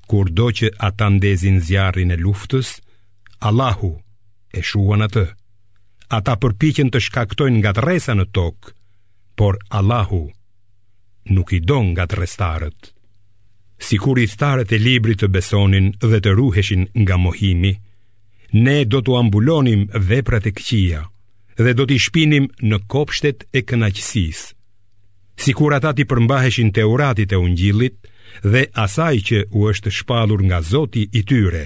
kur 0.08 0.30
do 0.32 0.48
që 0.56 0.70
ata 0.78 1.08
ndezin 1.12 1.60
zjarin 1.60 2.12
e 2.14 2.20
luftës, 2.20 2.78
Allahu 3.38 3.92
e 4.54 4.62
shuan 4.64 5.04
atë. 5.06 5.26
Ata 6.16 6.36
përpikin 6.40 6.88
të 6.90 7.02
shkaktojnë 7.04 7.60
nga 7.60 7.74
të 7.76 7.82
resa 7.84 8.14
në 8.16 8.24
tokë, 8.34 8.72
por 9.38 9.60
Allahu 9.78 10.22
nuk 11.34 11.52
i 11.52 11.60
don 11.68 11.90
nga 11.92 12.08
të 12.08 12.16
restarët. 12.22 12.94
Si 13.78 13.98
kur 14.02 14.18
i 14.18 14.24
starët 14.26 14.72
e 14.74 14.78
libri 14.82 15.14
të 15.14 15.28
besonin 15.30 15.92
dhe 16.02 16.18
të 16.24 16.32
ruheshin 16.34 16.88
nga 17.04 17.16
mohimi, 17.20 17.74
ne 18.64 18.78
do 18.88 18.98
të 19.04 19.18
ambulonim 19.20 19.84
veprat 20.10 20.48
e 20.48 20.54
këqia 20.56 21.04
dhe 21.60 21.72
do 21.76 21.84
t'i 21.86 21.98
shpinim 22.00 22.48
në 22.64 22.78
kopshtet 22.90 23.44
e 23.52 23.60
kënaqësisë 23.68 24.57
si 25.38 25.52
kur 25.58 25.72
ata 25.76 25.92
ti 25.94 26.02
përmbaheshin 26.10 26.72
të 26.74 26.82
uratit 26.92 27.30
e 27.32 27.38
ungjilit 27.40 27.96
dhe 28.52 28.64
asaj 28.84 29.16
që 29.28 29.38
u 29.58 29.68
është 29.70 29.92
shpalur 29.98 30.42
nga 30.48 30.58
zoti 30.72 31.04
i 31.18 31.22
tyre. 31.30 31.64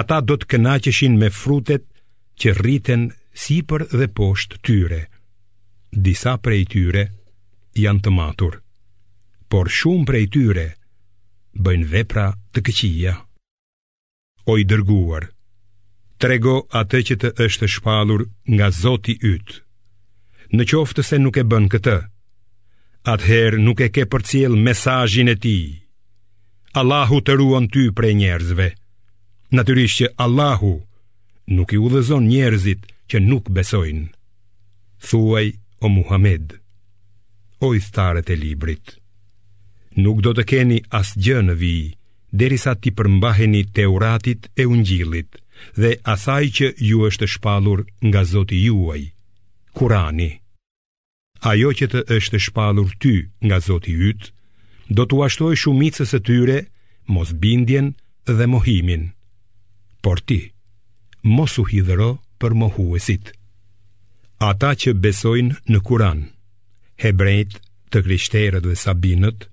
Ata 0.00 0.20
do 0.28 0.36
të 0.36 0.48
kënaqeshin 0.52 1.16
me 1.20 1.30
frutet 1.40 1.84
që 2.40 2.54
rriten 2.60 3.08
si 3.32 3.60
për 3.68 3.86
dhe 3.98 4.06
posht 4.20 4.58
tyre. 4.66 5.00
Disa 6.06 6.36
prej 6.44 6.62
tyre 6.76 7.04
janë 7.78 8.04
të 8.04 8.10
matur, 8.18 8.60
por 9.50 9.66
shumë 9.78 10.06
prej 10.10 10.24
tyre 10.36 10.66
bëjnë 11.64 11.88
vepra 11.94 12.26
të 12.52 12.58
këqia. 12.66 13.14
O 14.50 14.58
i 14.60 14.64
dërguar, 14.68 15.30
trego 16.20 16.56
atë 16.80 16.98
që 17.08 17.14
të 17.22 17.28
është 17.46 17.70
shpalur 17.78 18.26
nga 18.54 18.68
zoti 18.82 19.16
ytë. 19.32 19.62
Në 20.54 20.62
qoftë 20.70 21.02
se 21.08 21.16
nuk 21.22 21.38
e 21.40 21.42
bën 21.50 21.64
këtë, 21.72 21.96
Atëherë 23.04 23.58
nuk 23.60 23.82
e 23.84 23.90
ke 23.92 24.06
për 24.08 24.22
cilë 24.28 24.56
mesajin 24.66 25.28
e 25.34 25.36
ti 25.36 25.56
Allahu 26.80 27.18
të 27.26 27.34
ruan 27.38 27.66
ty 27.72 27.82
prej 27.96 28.14
njerëzve 28.16 28.68
Natyrisht 29.56 29.98
që 30.00 30.06
Allahu 30.24 30.70
nuk 31.58 31.74
i 31.76 31.80
udhëzon 31.86 32.24
njerëzit 32.30 32.86
që 33.12 33.20
nuk 33.26 33.50
besojnë 33.58 34.06
Thuaj 35.08 35.48
o 35.84 35.92
Muhammed 35.98 36.56
O 37.68 37.74
i 37.76 37.80
thtarët 37.86 38.32
e 38.32 38.36
librit 38.44 38.94
Nuk 40.00 40.24
do 40.24 40.32
të 40.40 40.44
keni 40.54 40.78
as 41.00 41.12
gjë 41.26 41.42
në 41.50 41.56
vij 41.60 41.82
Derisa 42.34 42.72
ti 42.74 42.90
përmbaheni 42.98 43.66
teuratit 43.76 44.48
e 44.56 44.64
ungjillit 44.66 45.28
Dhe 45.76 45.92
asaj 46.16 46.42
që 46.56 46.72
ju 46.88 47.04
është 47.10 47.28
shpalur 47.36 47.84
nga 48.08 48.24
zoti 48.32 48.64
juaj 48.64 49.04
Kurani 49.76 50.30
ajo 51.50 51.70
që 51.78 51.86
të 51.92 52.00
është 52.16 52.38
shpalur 52.46 52.90
ty 53.02 53.14
nga 53.44 53.58
Zoti 53.66 53.92
yt, 54.10 54.22
do 54.96 55.04
t'u 55.08 55.18
ashtoj 55.26 55.54
shumicës 55.60 56.08
së 56.12 56.20
tyre 56.28 56.58
mos 57.14 57.30
bindjen 57.42 57.92
dhe 58.36 58.46
mohimin. 58.54 59.04
Por 60.04 60.18
ti, 60.26 60.40
mos 61.36 61.52
u 61.60 61.64
hidhëro 61.70 62.10
për 62.40 62.52
mohuesit. 62.60 63.32
Ata 64.50 64.70
që 64.80 64.90
besojnë 65.04 65.56
në 65.72 65.78
Kur'an, 65.86 66.20
hebrejt, 67.02 67.60
të 67.92 67.98
krishterët 68.04 68.64
dhe 68.66 68.76
sabinët, 68.80 69.46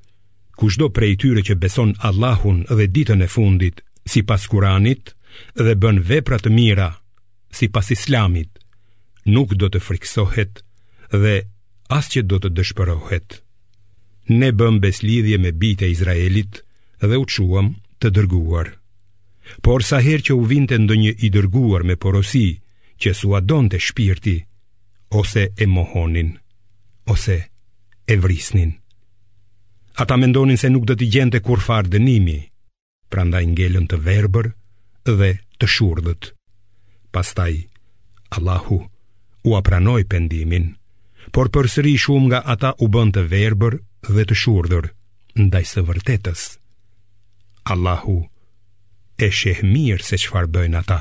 kushdo 0.59 0.87
prej 0.95 1.13
tyre 1.21 1.43
që 1.47 1.59
beson 1.61 1.91
Allahun 2.07 2.63
dhe 2.71 2.87
ditën 2.95 3.21
e 3.23 3.27
fundit, 3.29 3.77
si 4.11 4.23
pas 4.29 4.47
Kur'anit, 4.53 5.11
dhe 5.59 5.75
bën 5.81 5.99
vepra 6.09 6.39
të 6.41 6.51
mira, 6.57 6.89
si 7.55 7.67
pas 7.67 7.87
Islamit, 7.95 8.51
nuk 9.35 9.55
do 9.59 9.67
të 9.69 9.79
friksohet 9.85 10.63
dhe 11.23 11.35
as 11.91 12.07
që 12.13 12.23
do 12.23 12.37
të 12.39 12.49
dëshpërohet. 12.57 13.29
Ne 14.31 14.49
bëm 14.55 14.77
beslidhje 14.79 15.35
me 15.43 15.51
bitë 15.59 15.83
e 15.87 15.91
Izraelit 15.91 16.61
dhe 17.03 17.17
u 17.19 17.25
quam 17.27 17.75
të 17.99 18.07
dërguar. 18.15 18.67
Por 19.61 19.83
sa 19.83 19.99
her 20.05 20.23
që 20.23 20.31
u 20.39 20.43
vinte 20.47 20.77
ndë 20.79 20.95
një 21.03 21.11
i 21.25 21.27
dërguar 21.35 21.83
me 21.83 21.95
porosi, 21.99 22.61
që 23.01 23.11
suadon 23.19 23.67
të 23.67 23.77
shpirti, 23.81 24.35
ose 25.19 25.49
e 25.57 25.65
mohonin, 25.67 26.37
ose 27.11 27.37
e 28.07 28.15
vrisnin. 28.23 28.71
Ata 30.01 30.15
mendonin 30.17 30.57
se 30.57 30.69
nuk 30.71 30.85
do 30.87 30.95
të 30.95 31.09
gjente 31.13 31.39
kur 31.43 31.59
farë 31.59 31.91
dënimi, 31.93 32.39
nda 33.11 33.39
ngelën 33.43 33.85
të 33.91 33.97
verbër 34.07 34.47
dhe 35.03 35.31
të 35.59 35.65
shurdhët. 35.67 36.31
Pastaj, 37.11 37.67
Allahu 38.37 38.77
u 39.43 39.49
apranoj 39.59 40.05
pendimin, 40.07 40.71
Por 41.29 41.51
përsëri 41.53 41.93
shumë 42.01 42.25
nga 42.31 42.39
ata 42.53 42.71
u 42.83 42.87
bënd 42.93 43.13
të 43.15 43.23
verëbër 43.31 43.75
dhe 44.15 44.23
të 44.25 44.35
shurdhër, 44.41 44.87
Ndaj 45.41 45.63
së 45.71 45.81
vërtetës 45.89 46.41
Allahu 47.73 48.17
e 49.15 49.27
sheh 49.37 49.61
mirë 49.69 50.03
se 50.09 50.17
qëfar 50.23 50.49
bëjnë 50.55 50.79
ata 50.81 50.97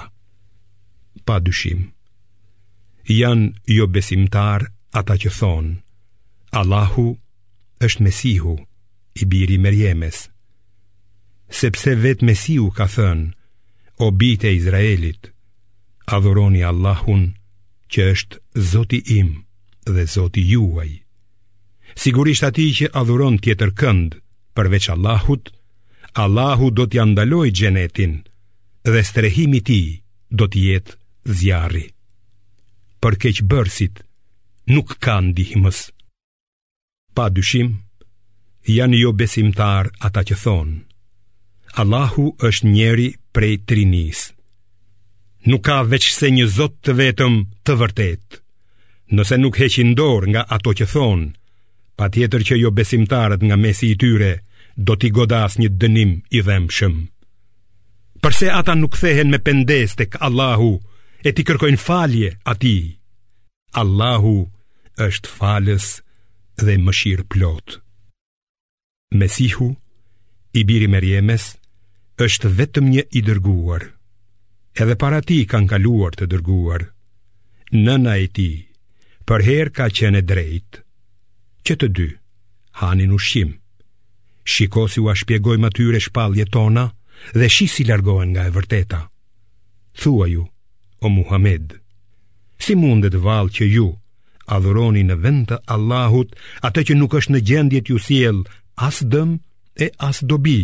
Pa 1.26 1.40
dyshim 1.42 1.80
Janë 3.10 3.74
jo 3.76 3.88
besimtar 3.96 4.68
ata 5.00 5.16
që 5.22 5.32
thonë 5.38 5.74
Allahu 6.60 7.08
është 7.88 8.04
Mesihu 8.06 8.54
i 9.22 9.26
biri 9.32 9.58
Merjemes 9.66 10.20
Sepse 11.60 11.96
vetë 12.04 12.28
Mesihu 12.30 12.70
ka 12.78 12.86
thënë 12.96 13.32
O 14.06 14.12
bite 14.20 14.52
Izraelit 14.60 15.32
Adhoroni 16.14 16.62
Allahun 16.70 17.26
që 17.90 18.12
është 18.14 18.44
Zoti 18.70 19.02
Im 19.18 19.30
dhe 19.92 20.04
zoti 20.14 20.42
juaj 20.50 20.90
Sigurisht 22.02 22.42
ati 22.48 22.66
që 22.78 22.86
adhuron 23.00 23.36
tjetër 23.42 23.70
kënd 23.80 24.10
Përveç 24.56 24.86
Allahut 24.94 25.44
Allahu 26.22 26.66
do 26.78 26.84
t'ja 26.90 27.04
ndaloj 27.10 27.48
gjenetin 27.60 28.12
Dhe 28.92 29.02
strehimi 29.10 29.60
ti 29.68 29.80
do 30.38 30.46
t'jet 30.52 30.86
zjarri 31.38 31.86
Për 33.02 33.14
keq 33.22 33.36
bërësit 33.50 33.96
nuk 34.74 34.88
kanë 35.04 35.32
dihimës 35.38 35.78
Pa 37.16 37.26
dyshim 37.36 37.68
Janë 38.76 38.98
jo 39.04 39.10
besimtar 39.20 39.90
ata 40.06 40.22
që 40.28 40.36
thonë 40.44 40.76
Allahu 41.80 42.24
është 42.48 42.70
njeri 42.74 43.08
prej 43.34 43.54
trinis 43.68 44.20
Nuk 45.50 45.62
ka 45.66 45.78
veç 45.92 46.10
se 46.12 46.28
një 46.36 46.46
zot 46.56 46.74
të 46.84 46.92
vetëm 47.00 47.34
të 47.64 47.72
vërtetë 47.82 48.40
nëse 49.16 49.36
nuk 49.40 49.56
heqin 49.60 49.92
dorë 49.98 50.30
nga 50.32 50.42
ato 50.56 50.72
që 50.78 50.86
thonë, 50.94 51.30
pa 51.98 52.06
tjetër 52.12 52.42
që 52.48 52.56
jo 52.62 52.70
besimtarët 52.72 53.42
nga 53.44 53.56
mesi 53.58 53.90
i 53.94 53.98
tyre, 54.02 54.34
do 54.76 54.94
t'i 54.96 55.10
godas 55.14 55.58
një 55.60 55.70
dënim 55.80 56.12
i 56.36 56.38
dhemshëm. 56.46 56.94
Përse 58.22 58.48
ata 58.52 58.74
nuk 58.76 58.96
thehen 59.00 59.32
me 59.32 59.38
pendes 59.42 59.94
të 59.96 60.10
Allahu 60.26 60.70
e 61.26 61.30
t'i 61.32 61.42
kërkojnë 61.44 61.82
falje 61.86 62.30
ati? 62.52 62.78
Allahu 63.80 64.36
është 65.06 65.28
falës 65.38 65.86
dhe 66.64 66.74
mëshirë 66.84 67.26
plot. 67.32 67.78
Mesihu, 69.18 69.70
i 70.54 70.62
biri 70.68 70.88
Merjemes, 70.90 71.54
është 72.20 72.50
vetëm 72.60 72.90
një 72.94 73.02
i 73.18 73.24
dërguar. 73.28 73.82
Edhe 74.80 74.94
para 75.00 75.20
ti 75.24 75.40
kanë 75.50 75.70
kaluar 75.72 76.14
të 76.14 76.28
dërguar. 76.30 76.84
Nëna 77.80 78.16
e 78.20 78.26
ti, 78.36 78.50
për 79.30 79.42
her 79.46 79.68
ka 79.78 79.84
qene 79.94 80.24
drejt 80.26 80.80
Që 81.66 81.74
të 81.78 81.88
dy, 81.96 82.06
hanin 82.82 83.12
u 83.14 83.18
shqim 83.26 83.52
Shiko 84.54 84.88
u 84.98 85.04
a 85.12 85.14
shpjegoj 85.20 85.54
më 85.62 85.68
tyre 85.76 86.00
shpalje 86.02 86.46
tona 86.54 86.88
Dhe 87.38 87.46
shi 87.54 87.66
si 87.70 87.84
largohen 87.86 88.32
nga 88.34 88.42
e 88.48 88.50
vërteta 88.56 89.00
Thua 90.00 90.26
ju, 90.32 90.42
o 90.98 91.06
Muhammed 91.18 91.76
Si 92.64 92.74
mundet 92.80 93.14
val 93.26 93.52
që 93.56 93.64
ju 93.74 93.86
Adhuroni 94.56 95.04
në 95.06 95.16
vend 95.22 95.46
të 95.52 95.60
Allahut 95.76 96.34
Ate 96.66 96.82
që 96.90 96.98
nuk 96.98 97.14
është 97.20 97.34
në 97.36 97.44
gjendjet 97.48 97.92
ju 97.92 98.02
siel 98.08 98.42
As 98.88 98.98
dëm 99.14 99.36
e 99.84 99.92
as 100.08 100.24
dobi 100.30 100.60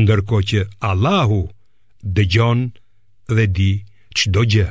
Ndërko 0.00 0.40
që 0.50 0.60
Allahu 0.90 1.42
Dëgjon 2.16 2.70
dhe 3.36 3.44
di 3.56 3.70
qdo 4.18 4.48
gjë 4.52 4.68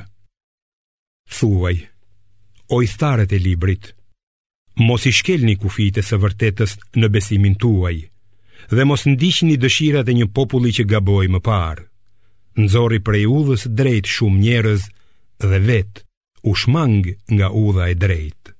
Thuaj 1.37 1.77
tharet 2.79 3.31
e 3.31 3.35
librit 3.37 3.95
Mos 4.75 5.03
i 5.05 5.11
shkelni 5.11 5.55
kufit 5.59 5.97
e 5.99 6.03
së 6.03 6.15
vërtetës 6.23 6.71
në 6.95 7.07
besimin 7.13 7.55
tuaj 7.61 7.97
Dhe 8.75 8.83
mos 8.87 9.03
ndishni 9.07 9.55
dëshirat 9.63 10.07
e 10.11 10.13
një 10.19 10.27
populli 10.37 10.71
që 10.77 10.83
gaboj 10.91 11.27
më 11.31 11.39
parë, 11.47 11.83
Nëzori 12.61 12.99
prej 13.07 13.25
udhës 13.39 13.61
drejt 13.79 14.05
shumë 14.15 14.39
njerëz 14.43 14.81
dhe 15.49 15.59
vet 15.67 16.05
U 16.49 16.51
shmang 16.59 17.03
nga 17.35 17.47
udha 17.67 17.89
e 17.93 17.95
drejt 18.03 18.53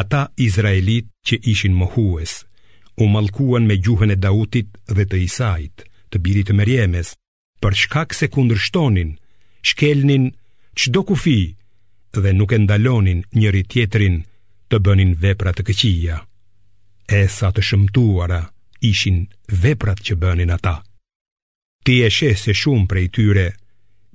Ata 0.00 0.22
Izraelit 0.48 1.06
që 1.26 1.34
ishin 1.52 1.74
më 1.80 1.86
hues 1.94 2.32
U 3.02 3.08
malkuan 3.14 3.64
me 3.68 3.74
gjuhën 3.84 4.12
e 4.14 4.20
Dautit 4.24 4.68
dhe 4.96 5.04
të 5.08 5.16
Isajt, 5.28 5.76
Të 6.10 6.16
birit 6.22 6.46
të 6.50 6.54
Merjemes, 6.58 7.08
Për 7.62 7.72
shkak 7.80 8.10
se 8.18 8.26
kundrështonin 8.28 9.16
Shkelnin 9.70 10.24
qdo 10.80 11.00
kufi, 11.08 11.40
dhe 12.20 12.32
nuk 12.38 12.50
e 12.52 12.58
ndalonin 12.62 13.20
njëri 13.38 13.62
tjetrin 13.70 14.16
të 14.68 14.76
bënin 14.84 15.12
vepra 15.22 15.52
të 15.56 15.62
këqija. 15.68 16.16
E 17.08 17.20
sa 17.36 17.48
të 17.54 17.60
shëmtuara 17.68 18.40
ishin 18.88 19.18
veprat 19.62 19.98
që 20.06 20.14
bënin 20.22 20.52
ata. 20.56 20.76
Ti 21.84 21.94
e 22.06 22.10
sheh 22.16 22.36
se 22.42 22.52
shumë 22.62 22.88
prej 22.92 23.06
tyre 23.16 23.46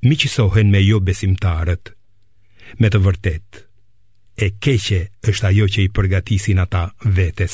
miqësohen 0.07 0.67
me 0.71 0.79
jo 0.89 0.97
besimtarët. 1.07 1.83
Me 2.79 2.87
të 2.91 2.99
vërtet, 3.05 3.45
e 4.35 4.47
keqe 4.63 5.01
është 5.29 5.45
ajo 5.49 5.65
që 5.73 5.79
i 5.85 5.89
përgatisin 5.95 6.59
ata 6.65 6.83
vetes, 7.17 7.53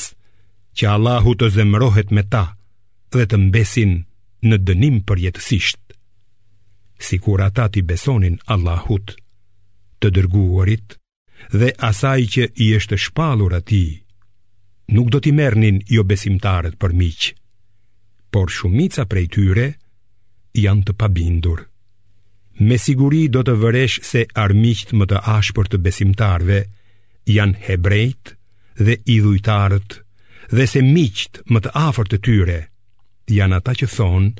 që 0.76 0.84
Allahu 0.94 1.32
të 1.38 1.46
zemrohet 1.56 2.08
me 2.14 2.22
ta 2.32 2.44
dhe 3.14 3.24
të 3.30 3.36
mbesin 3.46 3.92
në 4.48 4.56
dënim 4.66 4.96
përjetësisht. 5.08 5.78
Si 7.04 7.16
kur 7.24 7.40
ata 7.46 7.64
ti 7.72 7.80
besonin 7.82 8.36
Allahut, 8.54 9.14
të 10.04 10.10
dërguarit 10.18 10.98
dhe 11.60 11.70
asaj 11.88 12.20
që 12.34 12.44
i 12.64 12.66
është 12.78 12.98
shpalur 13.06 13.54
ati, 13.56 13.84
nuk 14.96 15.08
do 15.12 15.18
t'i 15.22 15.32
mernin 15.32 15.80
jo 15.88 16.04
besimtarët 16.08 16.76
për 16.80 16.92
miqë, 17.00 17.32
por 18.32 18.52
shumica 18.52 19.06
prej 19.08 19.26
tyre 19.36 19.68
janë 20.64 20.84
të 20.88 20.94
pabindur. 21.00 21.60
Me 22.68 22.76
siguri 22.78 23.24
do 23.34 23.40
të 23.46 23.56
vëresh 23.64 23.96
se 24.10 24.20
armiqt 24.44 24.92
më 24.98 25.08
të 25.10 25.22
ashpër 25.36 25.72
të 25.72 25.80
besimtarve 25.88 26.60
janë 27.36 27.62
hebrejt 27.66 28.36
dhe 28.84 29.00
idhujtarët 29.16 29.96
dhe 30.56 30.66
se 30.72 30.84
miqt 30.86 31.40
më 31.50 31.64
të 31.64 31.74
afër 31.88 32.12
të 32.12 32.20
tyre 32.28 32.60
janë 33.38 33.58
ata 33.60 33.74
që 33.80 33.90
thonë 33.96 34.30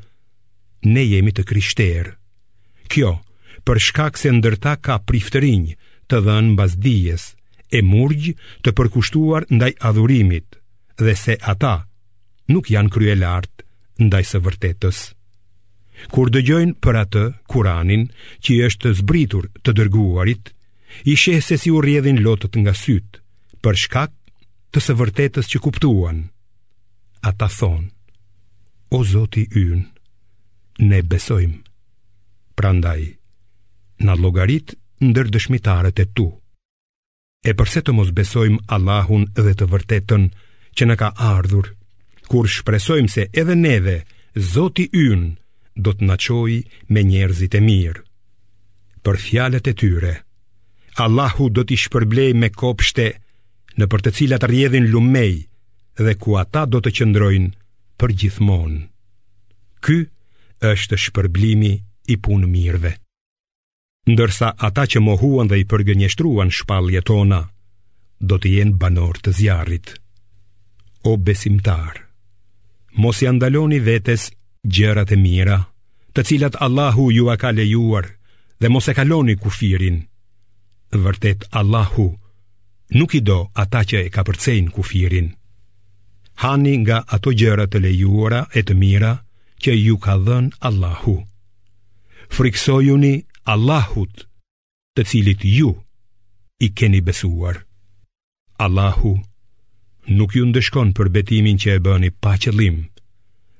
ne 0.93 1.03
jemi 1.09 1.33
të 1.35 1.43
krishterë. 1.49 2.13
Kjo, 2.93 3.11
për 3.65 3.79
shkak 3.87 4.17
se 4.21 4.29
ndërta 4.37 4.75
ka 4.85 4.99
priftërinj 5.09 5.73
të 6.09 6.19
dhënë 6.27 6.51
mbas 6.53 6.75
dijes, 6.85 7.31
e 7.73 7.81
murgj 7.81 8.31
të 8.63 8.71
përkushtuar 8.77 9.47
ndaj 9.51 9.73
adhurimit, 9.89 10.59
dhe 11.01 11.15
se 11.17 11.35
ata 11.49 11.79
nuk 12.53 12.69
janë 12.71 12.93
krye 12.93 13.15
lartë 13.17 13.65
ndaj 14.05 14.23
së 14.31 14.41
vërtetës. 14.45 14.99
Kur 16.13 16.29
dëgjojnë 16.29 16.77
për 16.83 16.99
atë 17.01 17.23
Kur'anin, 17.49 18.05
që 18.43 18.49
i 18.55 18.61
është 18.67 18.91
zbritur 19.01 19.47
të 19.65 19.73
dërguarit, 19.79 20.51
i 21.11 21.15
sheh 21.19 21.39
se 21.43 21.57
si 21.59 21.71
u 21.73 21.79
rrjedhin 21.81 22.21
lotët 22.23 22.59
nga 22.61 22.75
syt, 22.75 23.23
për 23.63 23.75
shkak 23.85 24.13
të 24.75 24.83
së 24.85 24.93
vërtetës 25.01 25.49
që 25.51 25.63
kuptuan. 25.65 26.21
Ata 27.25 27.47
thonë: 27.49 27.89
O 28.93 29.01
Zoti 29.13 29.47
ynë, 29.61 29.81
ne 30.91 31.01
besojmë. 31.11 31.59
Prandaj, 32.59 33.14
në 34.03 34.13
logarit 34.19 34.75
ndër 35.03 35.29
dëshmitarët 35.33 35.99
e 35.99 36.05
tu. 36.15 36.27
E 37.45 37.51
përse 37.53 37.81
të 37.85 37.93
mos 37.95 38.09
besojmë 38.17 38.63
Allahun 38.75 39.27
dhe 39.37 39.53
të 39.53 39.67
vërtetën 39.71 40.23
që 40.77 40.83
në 40.89 40.95
ka 40.99 41.09
ardhur, 41.35 41.71
kur 42.27 42.49
shpresojmë 42.49 43.09
se 43.13 43.27
edhe 43.37 43.55
neve, 43.55 43.99
Zoti 44.35 44.89
ynë, 44.91 45.29
do 45.79 45.93
të 45.95 46.03
naqoj 46.09 46.55
me 46.91 47.03
njerëzit 47.07 47.53
e 47.55 47.61
mirë. 47.63 48.01
Për 49.05 49.15
fjalet 49.23 49.69
e 49.71 49.73
tyre, 49.79 50.11
Allahu 51.05 51.47
do 51.55 51.63
t'i 51.67 51.77
shpërblej 51.79 52.33
me 52.35 52.49
kopshte 52.51 53.05
në 53.79 53.87
për 53.91 54.03
të 54.03 54.11
cilat 54.17 54.43
rjedhin 54.47 54.89
lumej 54.91 55.47
dhe 55.99 56.17
ku 56.19 56.35
ata 56.39 56.65
do 56.67 56.83
të 56.83 56.91
qëndrojnë 56.97 57.53
për 57.99 58.15
gjithmonë. 58.19 58.81
Ky 59.85 59.97
është 60.73 60.99
shpërblimi 61.07 61.71
i 62.15 62.19
punë 62.25 62.51
mirëve 62.55 62.95
ndërsa 64.05 64.49
ata 64.67 64.83
që 64.91 64.99
mohuan 65.01 65.49
dhe 65.49 65.57
i 65.63 65.69
përgënjeshtruan 65.69 66.51
shpalje 66.53 67.01
tona, 67.09 67.39
do 68.21 68.35
të 68.37 68.49
jenë 68.55 68.77
banor 68.81 69.17
të 69.21 69.31
zjarit. 69.39 69.87
O 71.09 71.15
besimtar, 71.25 72.05
mos 73.01 73.21
i 73.21 73.27
andaloni 73.29 73.79
vetes 73.85 74.29
gjërat 74.65 75.11
e 75.15 75.17
mira, 75.19 75.57
të 76.15 76.25
cilat 76.27 76.53
Allahu 76.65 77.09
ju 77.11 77.25
a 77.33 77.37
ka 77.41 77.49
lejuar, 77.51 78.05
dhe 78.61 78.67
mos 78.69 78.87
e 78.87 78.93
kaloni 78.97 79.35
kufirin. 79.41 80.05
Vërtet 80.93 81.49
Allahu 81.59 82.05
nuk 82.97 83.11
i 83.17 83.21
do 83.25 83.39
ata 83.57 83.81
që 83.89 83.97
e 84.05 84.09
ka 84.13 84.21
përcejnë 84.25 84.73
kufirin. 84.75 85.27
Hani 86.45 86.73
nga 86.83 87.01
ato 87.15 87.31
gjërat 87.33 87.71
të 87.73 87.81
lejuara 87.85 88.41
e 88.57 88.61
të 88.63 88.73
mira 88.75 89.11
që 89.63 89.71
ju 89.75 89.97
ka 90.03 90.13
dhënë 90.25 90.55
Allahu. 90.69 91.15
Friksojuni 92.35 93.13
Allahut 93.45 94.23
të 94.97 95.03
cilit 95.05 95.43
ju 95.45 95.69
i 96.67 96.71
keni 96.73 97.01
besuar 97.09 97.59
Allahu 98.65 99.11
nuk 100.17 100.33
ju 100.37 100.47
ndëshkon 100.49 100.93
për 100.97 101.11
betimin 101.17 101.59
që 101.61 101.75
e 101.77 101.83
bëni 101.87 102.09
pa 102.23 102.33
qëllim 102.41 102.79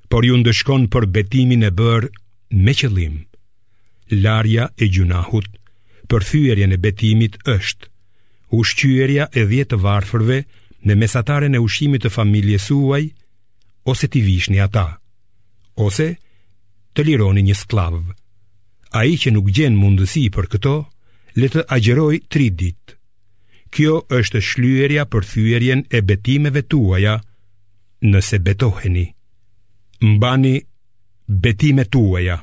Por 0.09 0.25
ju 0.25 0.39
ndëshkon 0.41 0.87
për 0.93 1.05
betimin 1.17 1.61
e 1.69 1.71
bërë 1.81 2.09
me 2.65 2.73
qëllim 2.81 3.19
Larja 4.25 4.65
e 4.77 4.85
gjunahut 4.97 5.51
për 6.09 6.25
thyërjen 6.31 6.73
e 6.73 6.81
betimit 6.85 7.37
është 7.57 7.85
Ushqyërja 8.57 9.29
e 9.39 9.45
djetë 9.51 9.81
varfërve 9.85 10.39
në 10.85 10.93
mesatare 11.01 11.45
në 11.51 11.61
ushimit 11.67 12.01
të 12.09 12.13
familje 12.17 12.57
suaj 12.67 13.03
Ose 13.93 14.09
t'i 14.09 14.25
vishni 14.31 14.57
ata 14.65 14.87
Ose 15.87 16.09
të 16.97 17.05
lironi 17.11 17.45
një 17.51 17.59
sklavë 17.61 18.03
A 18.95 19.03
i 19.11 19.17
që 19.21 19.31
nuk 19.35 19.49
gjen 19.51 19.75
mundësi 19.75 20.27
për 20.35 20.45
këto 20.55 20.71
Le 21.41 21.49
të 21.51 21.65
agjeroj 21.77 22.15
tri 22.31 22.45
dit 22.61 22.93
Kjo 23.75 23.95
është 24.17 24.41
shlyerja 24.49 25.03
për 25.13 25.25
thyerjen 25.31 25.81
e 25.91 26.01
betimeve 26.11 26.61
tuaja 26.73 27.17
Nëse 28.11 28.39
betoheni 28.45 29.03
Mbani 30.11 30.55
betime 31.47 31.85
tuaja 31.95 32.37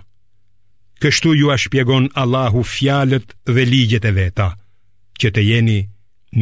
Kështu 1.02 1.32
ju 1.38 1.48
a 1.50 1.56
shpjegon 1.58 2.10
Allahu 2.22 2.60
fjalët 2.74 3.32
dhe 3.54 3.64
ligjet 3.72 4.04
e 4.10 4.12
veta 4.20 4.48
Që 5.20 5.32
të 5.34 5.44
jeni 5.48 5.78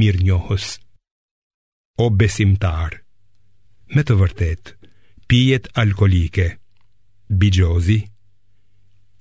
mirë 0.01 0.25
njohës 0.27 0.67
O 2.05 2.11
besimtar 2.23 2.99
Me 3.95 4.03
të 4.07 4.19
vërtet 4.25 4.75
Pijet 5.31 5.71
alkolike 5.85 6.49
Bijozi 7.41 8.01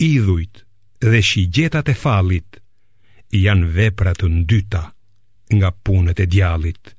Idhujt 0.10 0.66
dhe 1.00 1.20
shigjetat 1.28 1.88
e 1.94 1.96
falit 1.96 2.60
janë 3.44 3.68
veprat 3.76 4.20
të 4.20 4.28
ndyta 4.40 4.82
nga 5.58 5.70
punët 5.86 6.20
e 6.24 6.26
djalit. 6.28 6.94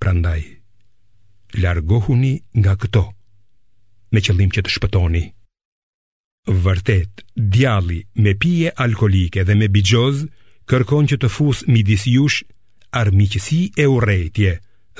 Prandaj, 0.00 0.40
largohuni 1.62 2.34
nga 2.58 2.74
këto 2.80 3.04
me 4.12 4.20
qëllim 4.24 4.50
që 4.54 4.62
të 4.64 4.70
shpëtoni. 4.74 5.24
Vërtet, 6.64 7.22
djali 7.52 8.00
me 8.24 8.32
pije 8.42 8.72
alkolike 8.84 9.44
dhe 9.48 9.54
me 9.60 9.68
bigjoz 9.74 10.24
kërkon 10.68 11.04
që 11.12 11.16
të 11.22 11.28
fus 11.36 11.62
midis 11.72 12.08
jush 12.16 12.40
armiqësi 13.02 13.62
e 13.82 13.88
urrejtje 13.94 14.52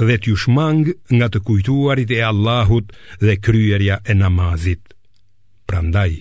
dhe 0.07 0.15
t'ju 0.19 0.37
shmang 0.43 0.87
nga 1.17 1.27
të 1.33 1.39
kujtuarit 1.47 2.11
e 2.19 2.21
Allahut 2.33 2.89
dhe 3.27 3.35
kryerja 3.47 3.97
e 4.11 4.15
namazit. 4.21 4.85
Prandaj, 5.69 6.13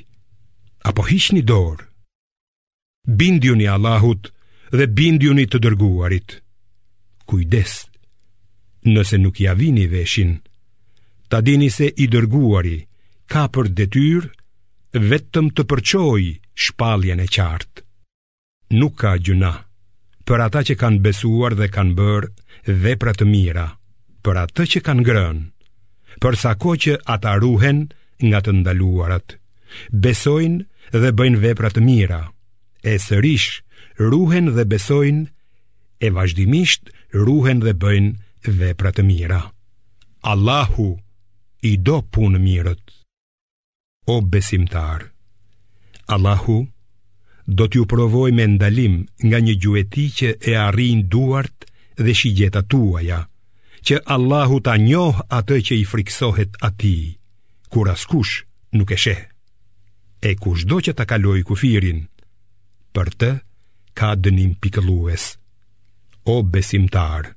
apo 0.83 1.03
hiqni 1.05 1.43
dorë. 1.45 1.85
Bindjuni 3.05 3.67
Allahut 3.75 4.29
dhe 4.73 4.85
bindjuni 4.97 5.45
të 5.49 5.57
dërguarit. 5.63 6.35
Kujdes, 7.29 7.73
nëse 8.89 9.17
nuk 9.21 9.39
ja 9.43 9.53
vini 9.57 9.85
veshin, 9.91 10.37
ta 11.29 11.41
dini 11.41 11.69
se 11.73 11.87
i 11.89 12.05
dërguari 12.11 12.77
ka 13.31 13.45
për 13.53 13.65
detyr 13.77 14.21
vetëm 15.09 15.47
të 15.55 15.63
përqoj 15.69 16.23
shpaljen 16.63 17.21
e 17.25 17.27
qartë. 17.35 17.81
Nuk 18.79 18.93
ka 19.01 19.13
gjuna 19.21 19.53
për 20.27 20.39
ata 20.47 20.61
që 20.69 20.75
kanë 20.81 21.01
besuar 21.05 21.53
dhe 21.59 21.67
kanë 21.75 21.93
bërë 21.99 22.29
dhe 22.83 22.93
pra 23.01 23.13
të 23.15 23.25
mira, 23.31 23.67
për 24.23 24.35
atë 24.45 24.63
që 24.75 24.79
kanë 24.85 25.05
grën 25.07 25.39
për 26.21 26.33
sa 26.37 26.53
që 26.57 26.93
ata 27.15 27.33
ruhen 27.39 27.87
nga 28.21 28.39
të 28.45 28.51
ndaluarat, 28.61 29.39
besojnë 29.91 30.67
dhe 30.99 31.11
bëjnë 31.15 31.39
vepra 31.39 31.69
të 31.71 31.81
mira. 31.85 32.21
E 32.83 32.97
sërish 32.99 33.49
ruhen 34.11 34.51
dhe 34.55 34.65
besojnë 34.67 35.25
e 36.05 36.09
vazhdimisht 36.15 36.91
ruhen 37.15 37.61
dhe 37.63 37.73
bëjnë 37.83 38.51
vepra 38.59 38.91
të 38.95 39.05
mira. 39.07 39.41
Allahu 40.31 40.89
i 41.71 41.77
do 41.77 42.01
punë 42.13 42.39
mirët. 42.41 42.83
O 44.11 44.19
besimtar, 44.21 45.07
Allahu 46.11 46.67
do 47.45 47.67
t'ju 47.69 47.85
provoj 47.89 48.31
me 48.35 48.45
ndalim 48.55 49.05
nga 49.27 49.37
një 49.39 49.55
gjueti 49.61 50.07
që 50.17 50.29
e 50.49 50.55
arrin 50.65 51.05
duart 51.11 51.65
dhe 52.01 52.13
shigjeta 52.15 52.61
tuaja, 52.71 53.19
që 53.85 54.01
Allahu 54.13 54.61
ta 54.65 54.75
njohë 54.81 55.27
atë 55.39 55.57
që 55.69 55.73
i 55.81 55.85
friksohet 55.91 56.57
ati, 56.67 56.97
kur 57.71 57.89
askush 57.93 58.41
nuk 58.77 58.91
e 58.97 58.97
shehë 59.05 59.30
e 60.21 60.31
kushdo 60.41 60.77
që 60.85 60.93
ta 60.97 61.05
kaloi 61.09 61.41
kufirin. 61.49 62.03
Për 62.95 63.09
të 63.19 63.29
ka 63.99 64.11
dënim 64.23 64.51
pikëllues. 64.61 65.23
O 66.33 66.43
besimtar, 66.53 67.31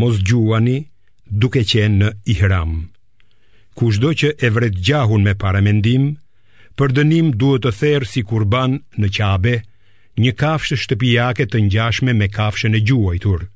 mos 0.00 0.18
gjuani 0.28 0.76
duke 1.42 1.62
qenë 1.72 1.96
në 2.00 2.10
ihram. 2.34 2.74
Kushdo 3.78 4.12
që 4.20 4.34
e 4.44 4.50
vret 4.52 4.76
gjahun 4.86 5.24
me 5.24 5.32
paramendim, 5.42 6.04
për 6.76 6.94
dënim 7.00 7.32
duhet 7.40 7.64
të 7.64 7.72
therë 7.80 8.10
si 8.12 8.20
kurban 8.28 8.76
në 9.00 9.08
qabe, 9.16 9.54
një 10.20 10.32
kafshë 10.42 10.76
shtëpijake 10.84 11.48
të 11.48 11.64
njashme 11.70 12.12
me 12.12 12.28
kafshën 12.36 12.76
e 12.76 12.84
gjuajtur, 12.84 13.46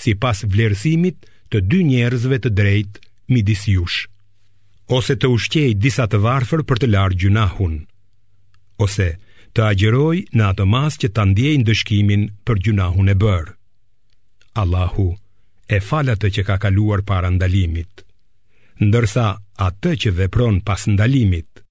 si 0.00 0.16
pas 0.22 0.38
vlerësimit 0.54 1.24
të 1.52 1.62
dy 1.68 1.84
njerëzve 1.92 2.36
të 2.40 2.54
drejt 2.56 3.00
midis 3.34 3.68
jushë 3.68 4.08
ose 4.94 5.14
të 5.18 5.26
ushqej 5.34 5.74
disa 5.82 6.04
të 6.06 6.20
varfër 6.22 6.62
për 6.68 6.78
të 6.82 6.88
larë 6.94 7.16
gjunahun, 7.22 7.76
ose 8.84 9.06
të 9.56 9.64
agjeroj 9.70 10.18
në 10.36 10.44
atë 10.52 10.66
mas 10.74 10.98
që 11.02 11.08
të 11.16 11.24
ndjej 11.30 11.54
në 11.58 11.66
dëshkimin 11.68 12.26
për 12.46 12.60
gjunahun 12.64 13.08
e 13.12 13.16
bërë. 13.22 13.54
Allahu 14.62 15.08
e 15.76 15.80
falë 15.82 16.14
atë 16.16 16.28
që 16.36 16.42
ka 16.48 16.56
kaluar 16.62 17.02
para 17.08 17.30
ndalimit, 17.34 18.04
ndërsa 18.86 19.26
atë 19.66 19.92
që 20.02 20.14
vepron 20.20 20.60
pas 20.66 20.86
ndalimit, 20.88 21.62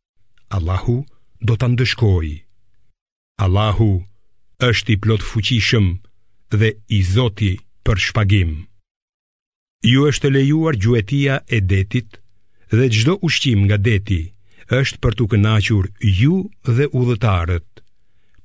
Allahu 0.56 1.04
do 1.42 1.54
të 1.56 1.72
ndëshkoj. 1.74 2.28
Allahu 3.46 3.92
është 4.70 4.94
i 4.96 4.98
plot 5.04 5.24
fuqishëm 5.30 5.88
dhe 6.60 6.70
i 6.88 7.00
zoti 7.04 7.54
për 7.86 7.98
shpagim. 8.08 8.52
Ju 9.86 10.04
është 10.10 10.30
lejuar 10.34 10.78
gjuetia 10.82 11.40
e 11.56 11.60
detit, 11.72 12.20
dhe 12.78 12.88
gjdo 12.96 13.14
ushqim 13.28 13.60
nga 13.66 13.78
deti 13.90 14.22
është 14.80 14.98
për 15.04 15.14
të 15.18 15.26
kënachur 15.32 15.86
ju 16.20 16.36
dhe 16.76 16.86
udhëtarët, 17.00 17.70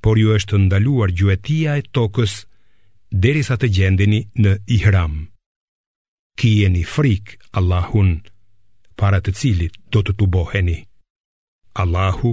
por 0.02 0.14
ju 0.22 0.28
është 0.38 0.56
ndaluar 0.66 1.10
gjuetia 1.18 1.72
e 1.80 1.84
tokës 1.96 2.32
deri 3.22 3.42
sa 3.48 3.56
të 3.60 3.68
gjendeni 3.76 4.20
në 4.42 4.52
ihram. 4.76 5.14
një 6.74 6.84
frik, 6.94 7.26
Allahun, 7.58 8.10
para 9.00 9.18
të 9.24 9.30
cilit 9.40 9.74
do 9.92 9.98
të 10.04 10.12
të 10.18 10.24
boheni. 10.34 10.78
Allahu 11.82 12.32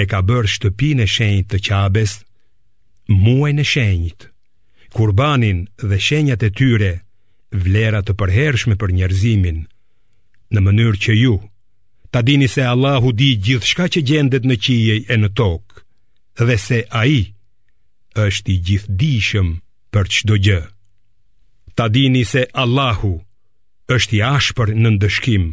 e 0.00 0.02
ka 0.10 0.20
bërë 0.28 0.52
shtëpi 0.54 0.90
e 1.04 1.06
shenjit 1.14 1.46
të 1.50 1.58
qabes, 1.68 2.12
muaj 3.24 3.52
në 3.56 3.64
shenjit, 3.72 4.20
kurbanin 4.96 5.58
dhe 5.88 5.98
shenjat 6.06 6.40
e 6.48 6.50
tyre, 6.58 6.92
vlerat 7.64 8.04
të 8.06 8.12
përhershme 8.20 8.74
për 8.80 8.90
njerëzimin, 8.98 9.58
Në 10.54 10.60
mënyrë 10.62 10.98
që 11.04 11.14
ju, 11.18 11.32
ta 12.14 12.20
dini 12.22 12.46
se 12.48 12.62
Allahu 12.62 13.10
di 13.18 13.30
gjithë 13.42 13.66
shka 13.70 13.86
që 13.96 14.00
gjendet 14.08 14.44
në 14.46 14.56
qiej 14.64 15.00
e 15.10 15.16
në 15.18 15.30
tokë, 15.38 15.82
dhe 16.46 16.56
se 16.66 16.78
a 16.90 17.02
i 17.10 17.20
është 18.26 18.50
i 18.52 18.56
gjithë 18.66 18.94
dishëm 19.00 19.48
për 19.92 20.10
qdo 20.14 20.36
gjë. 20.46 20.60
Ta 21.76 21.88
dini 21.92 22.22
se 22.24 22.44
Allahu 22.62 23.12
është 23.96 24.16
i 24.18 24.20
ashpër 24.28 24.72
në 24.82 24.92
ndëshkim, 24.96 25.46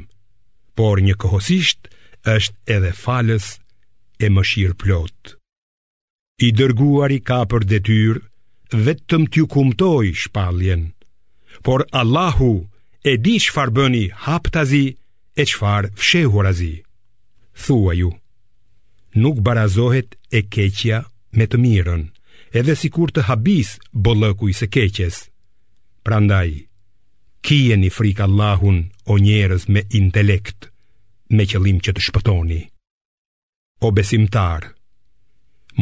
por 0.78 1.02
një 1.04 1.16
kohosisht 1.22 1.90
është 2.36 2.72
edhe 2.78 2.94
falës 3.04 3.50
e 4.24 4.30
mëshirë 4.34 4.78
plotë. 4.82 5.34
I 6.46 6.52
dërguari 6.60 7.20
ka 7.28 7.42
për 7.52 7.66
detyrë 7.74 8.22
vetëm 8.88 9.26
t'ju 9.30 9.44
kumtoj 9.54 10.14
shpaljen, 10.24 10.88
por 11.66 11.84
Allahu, 12.00 12.54
E 13.04 13.14
di 13.24 13.36
që 13.44 13.52
farë 13.56 13.74
bëni 13.78 14.04
haptazi 14.26 14.80
të 14.94 15.44
e 15.44 15.44
që 15.50 15.58
farë 15.60 15.90
fshehur 16.00 16.48
azi. 16.48 16.70
Thua 17.64 17.94
ju, 18.00 18.10
nuk 19.22 19.42
barazohet 19.48 20.16
e 20.32 20.40
keqja 20.54 21.02
me 21.38 21.46
të 21.50 21.58
mirën, 21.66 22.04
edhe 22.60 22.74
si 22.80 22.90
kur 22.96 23.12
të 23.12 23.26
habis 23.28 23.74
bollëku 24.06 24.48
i 24.50 24.56
se 24.60 24.68
keqes. 24.76 25.18
Prandaj, 26.06 26.50
kije 27.46 27.76
një 27.84 27.90
frikë 27.98 28.24
Allahun 28.28 28.80
o 29.12 29.20
njerës 29.26 29.68
me 29.74 29.84
intelekt 30.00 30.70
me 31.36 31.44
qëlim 31.52 31.82
që 31.84 31.92
të 31.96 32.02
shpëtoni. 32.08 32.62
O 33.84 33.92
besimtar, 34.00 34.70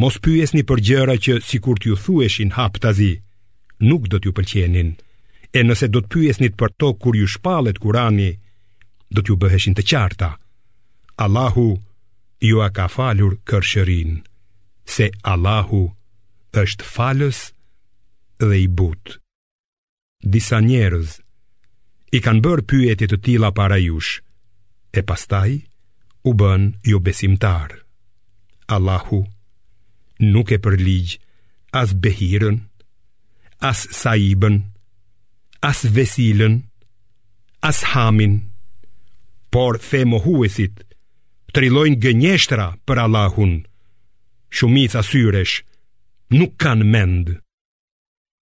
mos 0.01 0.17
pyesni 0.25 0.63
një 0.63 0.67
përgjera 0.71 1.15
që 1.25 1.37
si 1.49 1.57
kur 1.61 1.77
t'ju 1.77 1.93
thueshin 2.03 2.55
hap 2.57 2.79
të 2.81 2.91
nuk 3.89 4.03
do 4.09 4.17
t'ju 4.17 4.31
pëlqenin. 4.37 4.91
E 5.51 5.65
nëse 5.67 5.89
do 5.91 5.99
të 5.99 6.11
pyesnit 6.13 6.53
për 6.55 6.71
to 6.79 6.89
kur 7.01 7.15
ju 7.17 7.25
shpalet 7.27 7.77
kurani 7.83 8.29
Do 9.11 9.19
t'ju 9.21 9.35
bëheshin 9.41 9.75
të 9.75 9.83
qarta 9.91 10.29
Allahu 11.25 11.67
ju 12.47 12.61
a 12.65 12.69
ka 12.75 12.87
falur 12.89 13.35
kërshërin 13.49 14.21
Se 14.95 15.09
Allahu 15.33 15.81
është 16.63 16.87
falës 16.95 17.41
dhe 18.45 18.57
i 18.63 18.69
but 18.79 19.17
Disa 20.31 20.61
njerëz 20.63 21.17
i 22.17 22.19
kanë 22.23 22.43
bërë 22.45 22.63
pyetje 22.71 23.07
të 23.11 23.17
tilla 23.27 23.49
para 23.59 23.77
jush 23.83 24.19
E 24.99 25.03
pastaj 25.09 25.57
u 26.23 26.33
bën 26.39 26.65
ju 26.87 26.95
jo 26.97 27.03
besimtar 27.03 27.75
Allahu 28.71 29.23
nuk 30.21 30.51
e 30.53 30.57
përligj 30.63 31.17
as 31.79 31.91
behirën, 32.03 32.57
as 33.69 33.81
saibën, 33.89 34.59
as 35.63 35.83
vesilën, 35.93 36.57
as 37.59 37.83
hamin, 37.93 38.41
por 39.53 39.77
the 39.79 40.05
mohuesit, 40.05 40.85
trilojnë 41.53 41.99
gë 41.99 42.75
për 42.89 42.97
Allahun. 43.03 43.65
Shumica 44.51 45.01
syresh, 45.05 45.61
nuk 46.33 46.53
kanë 46.59 46.83
mendë. 46.83 47.37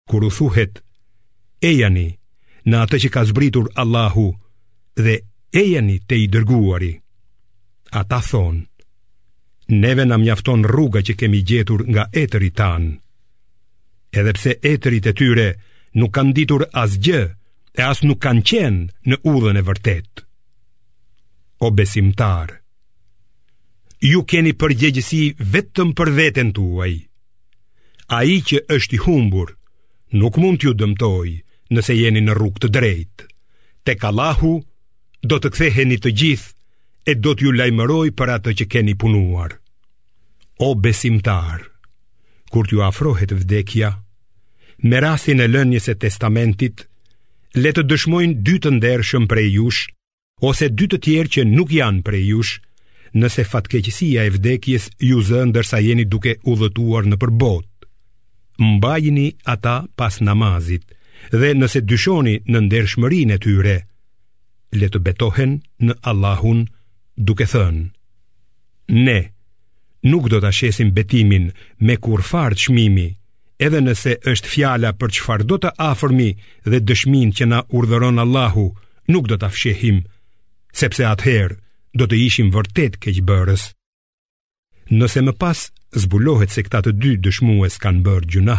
Kur 0.09 0.23
u 0.25 0.29
thuhet, 0.33 0.79
e 1.61 1.71
janë 1.83 1.99
i, 2.07 2.15
në 2.65 2.75
atë 2.83 2.97
që 3.03 3.09
ka 3.13 3.23
zbritur 3.29 3.67
Allahu, 3.75 4.27
dhe 4.97 5.15
e 5.53 5.63
janë 5.73 5.93
i 5.93 5.99
te 6.07 6.15
i 6.23 6.27
dërguari. 6.27 6.93
Ata 7.91 8.21
thonë, 8.25 8.63
neve 9.67 10.03
në 10.07 10.17
mjafton 10.23 10.65
rruga 10.65 11.03
që 11.05 11.13
kemi 11.19 11.43
gjetur 11.45 11.83
nga 11.91 12.07
etëri 12.23 12.49
tanë. 12.59 12.91
Edhepse 14.09 14.55
etërit 14.65 15.11
e 15.11 15.13
tyre, 15.13 15.47
Nuk 15.93 16.13
kanë 16.13 16.33
ditur 16.37 16.61
as 16.77 16.97
gjë, 17.01 17.21
e 17.73 17.81
as 17.81 18.03
nuk 18.05 18.19
kanë 18.21 18.45
qenë 18.49 18.91
në 19.09 19.17
udhën 19.31 19.57
e 19.57 19.63
vërtet. 19.65 20.23
O 21.65 21.71
besimtar, 21.75 22.59
ju 24.05 24.21
keni 24.29 24.53
përgjegjësi 24.61 25.21
vetëm 25.55 25.91
për 25.97 26.11
vetën 26.19 26.51
tuaj. 26.55 26.93
A 28.17 28.21
i 28.23 28.37
që 28.47 28.61
është 28.75 28.95
i 28.95 28.99
humbur, 29.05 29.55
nuk 30.21 30.37
mund 30.39 30.61
t'ju 30.61 30.75
dëmtoj, 30.79 31.31
nëse 31.73 31.95
jeni 31.97 32.21
në 32.23 32.37
rrug 32.37 32.61
të 32.61 32.69
drejt. 32.73 33.25
Te 33.85 33.97
kalahu, 33.99 34.53
do 35.25 35.35
të 35.39 35.51
ktheheni 35.55 35.97
të 36.01 36.13
gjith, 36.19 36.47
e 37.09 37.17
do 37.17 37.33
t'ju 37.35 37.51
lajmëroj 37.57 38.07
për 38.17 38.33
atë 38.37 38.53
që 38.61 38.69
keni 38.71 38.95
punuar. 39.01 39.57
O 40.63 40.73
besimtar, 40.75 41.65
kur 42.51 42.67
t'ju 42.69 42.85
afrohet 42.87 43.31
vdekja? 43.35 43.97
me 44.81 44.97
rastin 44.99 45.39
e 45.39 45.47
lënjes 45.47 45.91
testamentit, 45.99 46.87
le 47.59 47.71
të 47.73 47.83
dëshmojnë 47.89 48.41
dy 48.45 48.57
të 48.61 48.69
ndershëm 48.77 49.25
prej 49.29 49.47
jush 49.57 49.81
ose 50.45 50.69
dy 50.71 50.87
të 50.87 50.97
tjerë 51.03 51.31
që 51.33 51.45
nuk 51.49 51.71
janë 51.73 52.03
prej 52.07 52.23
jush, 52.31 52.53
nëse 53.19 53.43
fatkeqësia 53.51 54.23
e 54.29 54.33
vdekjes 54.35 54.83
ju 55.09 55.19
zë 55.27 55.49
ndërsa 55.49 55.81
jeni 55.83 56.05
duke 56.05 56.37
udhëtuar 56.51 57.09
në 57.09 57.17
përbot. 57.19 57.67
Mbajini 58.59 59.27
ata 59.49 59.75
pas 59.97 60.19
namazit 60.23 60.85
dhe 61.35 61.51
nëse 61.57 61.81
dyshoni 61.89 62.35
në 62.47 62.59
ndershmërin 62.67 63.33
e 63.35 63.39
tyre, 63.43 63.77
le 64.79 64.87
të 64.89 64.99
betohen 65.07 65.57
në 65.83 65.97
Allahun 66.11 66.63
duke 67.17 67.43
thënë. 67.49 67.83
Ne, 69.03 69.19
nuk 70.11 70.29
do 70.31 70.39
të 70.39 70.51
ashesim 70.53 70.93
betimin 70.95 71.49
me 71.83 71.97
kur 71.99 72.21
farë 72.23 72.55
të 72.55 72.67
shmimi, 72.67 73.07
edhe 73.59 73.79
nëse 73.83 74.13
është 74.31 74.51
fjala 74.53 74.93
për 74.99 75.11
çfarë 75.17 75.45
do 75.49 75.57
të 75.61 75.73
afërmi 75.91 76.29
dhe 76.71 76.79
dëshminë 76.89 77.35
që 77.39 77.45
na 77.51 77.59
urdhëron 77.77 78.21
Allahu, 78.23 78.67
nuk 79.11 79.27
do 79.27 79.35
ta 79.41 79.49
fshehim, 79.51 79.97
sepse 80.81 81.03
atëherë 81.11 81.57
do 81.99 82.07
të 82.07 82.15
ishim 82.27 82.49
vërtet 82.55 82.95
keqbërës. 83.03 83.65
Nëse 84.99 85.21
më 85.25 85.33
pas 85.41 85.65
zbulohet 86.03 86.51
se 86.53 86.63
këta 86.65 86.79
të 86.85 86.93
dy 87.01 87.11
dëshmues 87.25 87.75
kanë 87.83 88.01
bërë 88.07 88.29
gjuna, 88.31 88.55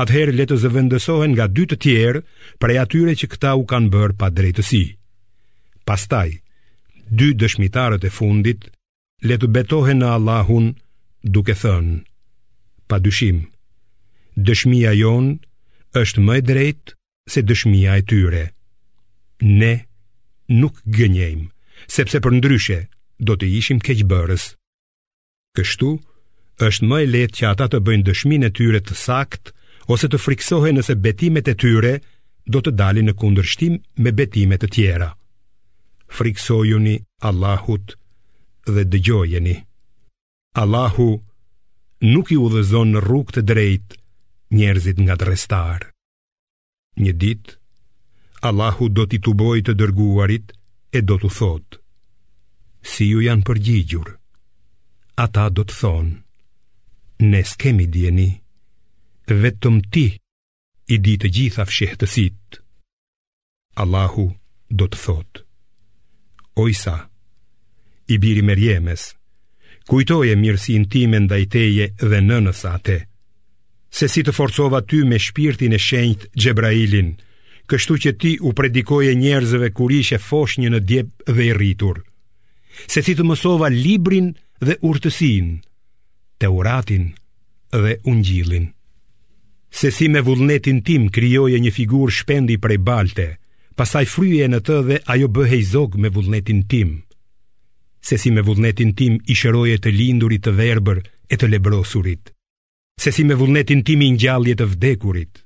atëherë 0.00 0.34
le 0.38 0.46
të 0.48 0.56
zëvendësohen 0.64 1.34
nga 1.36 1.46
dy 1.54 1.68
të 1.68 1.76
tjerë 1.84 2.24
për 2.62 2.74
atyre 2.84 3.14
që 3.20 3.28
këta 3.32 3.52
u 3.60 3.66
kanë 3.70 3.92
bërë 3.94 4.16
pa 4.20 4.30
drejtësi. 4.34 4.84
Pastaj, 5.88 6.30
dy 7.18 7.28
dëshmitarët 7.40 8.04
e 8.04 8.10
fundit 8.18 8.68
le 9.28 9.36
të 9.38 9.50
betohen 9.56 10.00
në 10.02 10.08
Allahun 10.16 10.72
duke 11.36 11.54
thënë 11.62 11.96
pa 12.88 12.96
dyshim, 13.04 13.44
dëshmia 14.38 14.92
jon 14.94 15.34
është 15.98 16.22
më 16.22 16.36
e 16.36 16.42
drejtë 16.50 16.94
se 17.32 17.42
dëshmia 17.48 17.96
e 18.00 18.04
tyre. 18.10 18.44
Ne 19.42 19.72
nuk 20.60 20.78
gënjejmë, 20.96 21.50
sepse 21.90 22.20
për 22.22 22.38
ndryshe 22.38 22.78
do 23.28 23.34
të 23.36 23.50
ishim 23.58 23.82
keqbërës. 23.82 24.48
Kështu 25.58 25.90
është 26.68 26.88
më 26.90 27.00
e 27.04 27.10
lehtë 27.14 27.38
që 27.40 27.46
ata 27.52 27.68
të 27.72 27.82
bëjnë 27.86 28.06
dëshminë 28.08 28.48
e 28.50 28.54
tyre 28.60 28.80
të 28.82 28.96
saktë 29.02 29.54
ose 29.94 30.08
të 30.12 30.20
friksohen 30.24 30.78
nëse 30.78 30.94
betimet 31.04 31.50
e 31.52 31.56
tyre 31.62 31.94
do 32.48 32.62
të 32.64 32.72
dalin 32.78 33.10
në 33.10 33.16
kundërshtim 33.20 33.78
me 34.04 34.12
betimet 34.18 34.64
e 34.64 34.70
tjera. 34.74 35.10
Friksojuni 36.16 36.96
Allahut 37.28 37.96
dhe 38.68 38.84
dëgjojeni. 38.92 39.56
Allahu 40.62 41.10
nuk 42.12 42.30
i 42.32 42.38
udhëzon 42.40 42.94
në 42.94 43.02
rrugë 43.04 43.34
të 43.36 43.42
drejtë 43.50 43.97
njerëzit 44.56 44.98
nga 45.04 45.14
dërestar 45.20 45.80
Një 46.98 47.12
dit, 47.20 47.44
Allahu 48.48 48.88
do 48.96 49.06
t'i 49.06 49.18
të 49.22 49.32
boj 49.38 49.60
të 49.62 49.72
dërguarit 49.78 50.52
e 50.96 51.00
do 51.08 51.18
t'u 51.20 51.30
thot 51.38 51.78
Si 52.82 53.04
ju 53.10 53.20
janë 53.24 53.44
përgjigjur, 53.46 54.08
ata 55.24 55.48
do 55.56 55.62
të 55.66 55.74
thonë 55.80 56.16
Ne 57.28 57.42
s'kemi 57.50 57.86
djeni, 57.92 58.30
vetëm 59.42 59.76
ti 59.92 60.06
i 60.86 60.96
di 61.04 61.14
të 61.20 61.28
gjitha 61.36 61.64
fshihtësit 61.66 62.62
Allahu 63.82 64.26
do 64.78 64.86
të 64.88 64.98
thot 65.04 65.44
O 66.62 66.66
i 66.72 66.74
sa, 66.74 66.96
i 68.06 68.18
biri 68.18 68.42
kujtoje 69.88 70.34
mirësi 70.36 70.72
intimen 70.76 71.24
dhe 71.30 71.36
i 71.44 71.46
teje 71.48 71.86
dhe 72.10 72.18
në 72.28 72.36
nësate 72.46 72.96
se 73.90 74.08
si 74.08 74.22
të 74.22 74.32
forcova 74.36 74.80
ty 74.84 75.02
me 75.08 75.18
shpirtin 75.18 75.72
e 75.72 75.80
shenjt 75.80 76.28
Gjebrailin, 76.36 77.14
kështu 77.68 77.96
që 78.04 78.12
ti 78.20 78.32
u 78.46 78.52
predikoje 78.56 79.14
njerëzve 79.14 79.72
kur 79.76 79.92
ishe 79.92 80.18
fosh 80.18 80.58
një 80.60 80.70
në 80.74 80.80
djep 80.88 81.28
dhe 81.32 81.48
i 81.50 81.54
rritur, 81.56 82.02
se 82.88 83.02
si 83.02 83.14
të 83.18 83.26
mësova 83.26 83.68
librin 83.72 84.32
dhe 84.62 84.78
urtësin, 84.88 85.56
te 86.38 86.48
uratin 86.48 87.10
dhe 87.74 87.98
ungjilin. 88.06 88.68
Se 89.70 89.90
si 89.92 90.06
me 90.08 90.20
vullnetin 90.24 90.78
tim 90.82 91.10
krijoje 91.12 91.58
një 91.60 91.72
figur 91.76 92.08
shpendi 92.12 92.56
prej 92.58 92.78
balte, 92.80 93.26
pasaj 93.76 94.06
fryje 94.08 94.46
në 94.48 94.62
të 94.64 94.78
dhe 94.86 94.96
ajo 95.12 95.28
bëhej 95.28 95.62
zog 95.74 95.98
me 96.00 96.08
vullnetin 96.08 96.62
tim. 96.70 97.02
Se 98.00 98.16
si 98.16 98.30
me 98.32 98.40
vullnetin 98.42 98.94
tim 98.96 99.18
i 99.28 99.36
shëroje 99.36 99.76
të 99.78 99.92
lindurit 99.92 100.46
të 100.46 100.54
verbër 100.56 101.02
e 101.28 101.36
të 101.36 101.50
lebrosurit 101.52 102.32
se 102.98 103.12
si 103.12 103.22
me 103.24 103.34
vullnetin 103.38 103.84
timi 103.86 104.08
në 104.12 104.18
gjallje 104.22 104.54
të 104.58 104.66
vdekurit, 104.74 105.42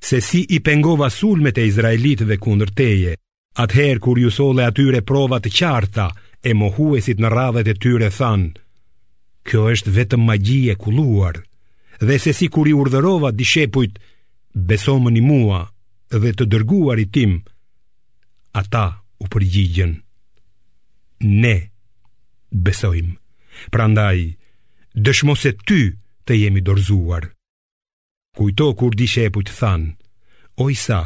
se 0.00 0.20
si 0.22 0.44
i 0.56 0.60
pengova 0.62 1.08
sulmet 1.10 1.58
e 1.58 1.64
Izraelit 1.66 2.22
dhe 2.28 2.36
kundër 2.38 2.70
teje, 2.78 3.16
atëherë 3.62 4.02
kur 4.04 4.20
ju 4.22 4.30
sole 4.30 4.62
atyre 4.68 5.00
provat 5.02 5.42
të 5.44 5.50
qarta 5.58 6.06
e 6.46 6.54
mohuesit 6.54 7.18
në 7.18 7.32
radhet 7.34 7.72
e 7.72 7.74
tyre 7.82 8.12
thanë, 8.18 8.50
kjo 9.42 9.66
është 9.74 9.92
vetë 9.98 10.20
magji 10.28 10.60
e 10.70 10.76
kuluar, 10.78 11.42
dhe 12.06 12.16
se 12.22 12.30
si 12.38 12.46
kur 12.54 12.68
i 12.70 12.74
urdhërova 12.78 13.32
dishepujt 13.34 13.98
shepujt 13.98 14.54
besomë 14.70 15.10
një 15.16 15.22
mua 15.26 15.62
dhe 16.14 16.30
të 16.38 16.44
dërguar 16.52 17.00
i 17.02 17.08
tim, 17.14 17.40
ata 18.54 19.02
u 19.18 19.26
përgjigjen. 19.26 19.96
Ne 21.42 21.56
besojmë, 22.54 23.16
pra 23.74 23.88
ndaj, 23.90 24.36
dëshmo 25.02 25.34
se 25.34 25.56
ty 25.66 25.82
të 26.26 26.34
jemi 26.34 26.60
dorzuar. 26.66 27.28
Kujto 28.36 28.66
kur 28.78 28.94
di 28.98 29.06
shepu 29.08 29.44
të 29.46 29.54
than, 29.58 29.82
o 30.60 30.66
Isa, 30.70 31.00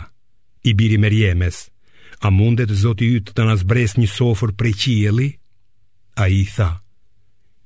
i 0.69 0.73
biri 0.79 0.97
me 1.03 1.09
rjemes, 1.13 1.57
a 2.27 2.33
mundet 2.33 2.73
zoti 2.83 3.11
ytë 3.19 3.31
të, 3.33 3.37
të 3.37 3.47
nazbres 3.51 3.95
një 4.01 4.09
sofër 4.15 4.53
prej 4.59 4.75
qieli? 4.83 5.29
A 6.23 6.29
i 6.33 6.43
tha, 6.57 6.71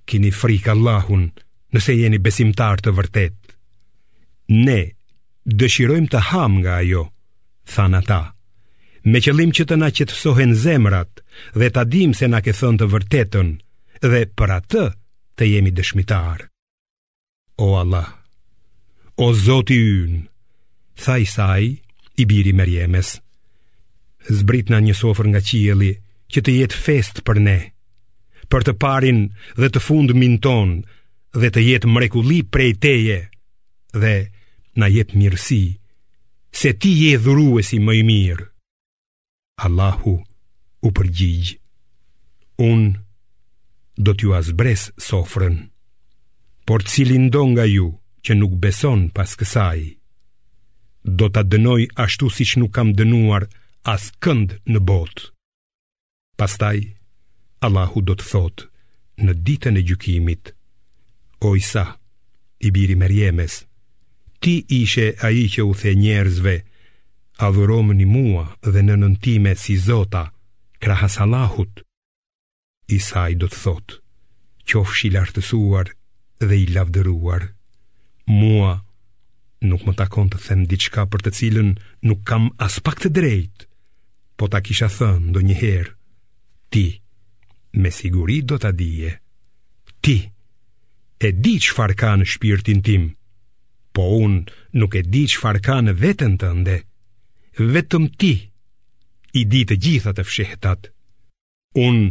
kini 0.09 0.30
frika 0.30 0.74
Allahun 0.74 1.24
nëse 1.74 1.94
jeni 1.96 2.18
besimtar 2.22 2.82
të 2.82 2.92
vërtet. 2.98 3.36
Ne, 4.64 4.80
dëshirojmë 5.59 6.11
të 6.12 6.20
ham 6.30 6.61
nga 6.61 6.76
ajo, 6.82 7.05
than 7.74 7.98
ata, 8.00 8.20
me 9.11 9.18
qëllim 9.24 9.52
që 9.57 9.66
të 9.68 9.76
na 9.80 9.88
qëtësohen 9.96 10.52
zemrat 10.66 11.22
dhe 11.59 11.70
të 11.70 11.82
dim 11.94 12.12
se 12.18 12.28
na 12.28 12.42
ke 12.44 12.52
thënë 12.57 12.78
të 12.82 12.90
vërtetën 12.96 13.48
dhe 14.11 14.22
për 14.40 14.55
atë 14.61 14.84
të 15.36 15.44
jemi 15.55 15.72
dëshmitarë 15.76 16.50
o 17.57 17.76
Allah 17.78 18.18
O 19.16 19.30
zoti 19.32 19.76
yn 20.02 20.14
Tha 20.98 21.18
i 21.22 21.26
saj 21.26 21.64
i 22.18 22.24
biri 22.26 22.50
merjemes 22.55 23.18
Zbrit 24.30 24.70
nga 24.72 24.80
një 24.82 24.94
sofrë 24.98 25.30
nga 25.32 25.42
qieli 25.48 25.92
Që 26.34 26.42
të 26.42 26.55
jetë 26.61 26.80
fest 26.86 27.22
për 27.28 27.38
ne 27.46 27.59
Për 28.50 28.66
të 28.68 28.72
parin 28.82 29.20
dhe 29.61 29.68
të 29.70 29.82
fund 29.86 30.14
min 30.18 30.38
ton 30.42 30.74
Dhe 31.38 31.50
të 31.55 31.62
jetë 31.68 31.90
mrekuli 31.94 32.40
prej 32.44 32.72
teje 32.84 33.20
Dhe 34.02 34.14
na 34.80 34.90
jetë 34.90 35.18
mirësi 35.22 35.62
Se 36.55 36.74
ti 36.82 36.90
je 37.05 37.14
dhuruesi 37.22 37.78
mëj 37.82 38.00
mirë 38.11 38.48
Allahu 39.66 40.16
u 40.86 40.90
përgjigj 40.90 41.55
Unë 42.66 42.90
do 44.05 44.11
t'ju 44.14 44.34
asbres 44.34 44.88
sofrën 45.11 45.55
por 46.67 46.81
cilin 46.93 47.27
do 47.35 47.43
nga 47.53 47.67
ju 47.77 47.89
që 48.25 48.33
nuk 48.41 48.53
beson 48.62 49.01
pas 49.17 49.31
kësaj 49.39 49.81
do 51.21 51.27
ta 51.35 51.43
dënoj 51.53 51.83
ashtu 52.05 52.27
siç 52.37 52.51
nuk 52.61 52.73
kam 52.77 52.89
dënuar 52.99 53.45
as 53.95 54.05
kënd 54.25 54.49
në 54.73 54.81
botë 54.89 55.25
pastaj 56.41 56.79
Allahu 57.67 58.01
do 58.09 58.15
të 58.19 58.25
thot 58.31 58.59
në 59.25 59.33
ditën 59.47 59.79
e 59.81 59.87
gjykimit 59.89 60.45
O 61.49 61.55
Isa 61.61 61.85
i 62.67 62.71
biri 62.75 62.97
Merjemes 63.03 63.55
ti 64.43 64.55
ishe 64.83 65.07
i 65.41 65.45
që 65.55 65.61
u 65.71 65.73
the 65.81 65.91
njerëzve 66.03 66.55
një 67.99 68.07
mua 68.15 68.45
dhe 68.73 68.81
në 68.85 68.95
nëntime 69.03 69.53
si 69.62 69.77
Zota 69.89 70.25
krahas 70.83 71.15
Allahut 71.25 71.75
Isa 72.99 73.29
i 73.33 73.35
do 73.43 73.47
të 73.53 73.59
thot 73.65 73.89
qofshi 74.69 75.09
lartësuar 75.15 75.87
dhe 76.47 76.57
i 76.64 76.66
lavdëruar. 76.72 77.42
Mua 78.40 78.72
nuk 79.64 79.84
më 79.88 79.95
takon 79.97 80.28
të 80.28 80.38
them 80.47 80.64
diçka 80.68 81.05
për 81.09 81.22
të 81.24 81.30
cilën 81.38 81.68
nuk 82.09 82.24
kam 82.28 82.51
as 82.66 82.80
pak 82.84 83.01
të 83.01 83.11
drejtë, 83.18 83.66
po 84.36 84.49
ta 84.53 84.61
kisha 84.66 84.88
thënë 84.92 85.30
ndonjëherë. 85.30 85.92
Ti 86.72 86.84
me 87.80 87.90
siguri 87.90 88.38
do 88.49 88.57
ta 88.61 88.70
dije. 88.76 89.12
Ti 90.05 90.16
e 91.26 91.28
di 91.42 91.55
çfarë 91.64 91.97
ka 92.01 92.11
në 92.20 92.26
shpirtin 92.32 92.80
tim, 92.84 93.05
po 93.97 94.05
un 94.24 94.40
nuk 94.78 94.97
e 95.01 95.03
di 95.12 95.24
çfarë 95.32 95.61
ka 95.66 95.76
në 95.84 95.92
veten 96.03 96.34
tënde. 96.40 96.80
Vetëm 97.72 98.09
ti 98.18 98.34
i 99.38 99.42
di 99.51 99.61
të 99.66 99.76
gjitha 99.82 100.12
të 100.14 100.22
fshehtat. 100.28 100.80
Un 101.86 102.05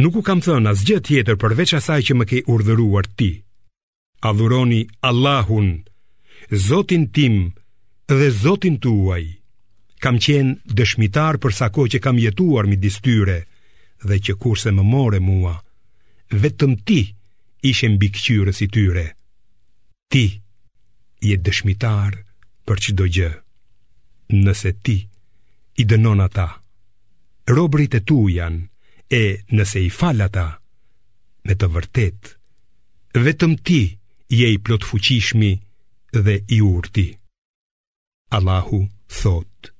Nuk 0.00 0.14
u 0.16 0.20
kam 0.24 0.38
thënë 0.40 0.70
asgjë 0.70 1.00
tjetër 1.04 1.36
përveç 1.36 1.74
asaj 1.76 2.00
që 2.08 2.14
më 2.16 2.24
ke 2.30 2.38
urdhëruar 2.48 3.04
ti. 3.20 3.26
Adhuroni 4.20 4.86
Allahun, 5.00 5.82
Zotin 6.54 7.10
tim 7.10 7.52
dhe 8.18 8.28
Zotin 8.42 8.76
tuaj. 8.84 9.24
Kam 10.04 10.16
qenë 10.24 10.74
dëshmitar 10.76 11.36
për 11.42 11.52
sa 11.58 11.68
kohë 11.72 11.92
që 11.92 11.98
kam 12.04 12.16
jetuar 12.20 12.68
midis 12.68 12.98
tyre 13.04 13.38
dhe 14.08 14.16
që 14.24 14.32
kurse 14.42 14.70
më 14.76 14.84
more 14.94 15.20
mua, 15.24 15.54
vetëm 16.42 16.72
ti 16.86 17.00
ishe 17.70 17.88
mbi 17.94 18.08
kyrën 18.16 18.56
si 18.56 18.68
tyre. 18.74 19.06
Ti 20.12 20.24
je 21.28 21.36
dëshmitar 21.46 22.16
për 22.68 22.80
çdo 22.84 23.06
gjë. 23.14 23.30
Nëse 24.44 24.72
ti 24.86 24.98
i 25.80 25.84
dënon 25.90 26.20
ata, 26.26 26.46
robrit 27.56 27.96
e 27.96 28.00
tu 28.08 28.26
janë 28.32 28.66
e 29.20 29.24
nëse 29.56 29.80
i 29.80 29.88
falata, 30.00 30.46
me 31.48 31.56
të 31.60 31.66
vërtet, 31.76 32.20
vetëm 33.26 33.56
ti, 33.66 33.82
je 34.30 34.52
i 34.52 34.58
plot 34.58 34.84
fuqishmi 34.90 35.60
dhe 36.12 36.36
i 36.48 36.60
urti. 36.62 37.06
Allahu 38.36 38.80
thot, 39.22 39.70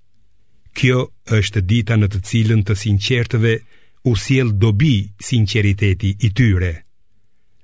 kjo 0.75 0.99
është 1.39 1.61
dita 1.73 1.95
në 1.99 2.09
të 2.13 2.21
cilën 2.29 2.63
të 2.67 2.75
sinqertëve 2.83 3.53
u 4.11 4.15
siel 4.19 4.51
dobi 4.59 4.93
sinceriteti 5.29 6.17
i 6.27 6.33
tyre. 6.39 6.73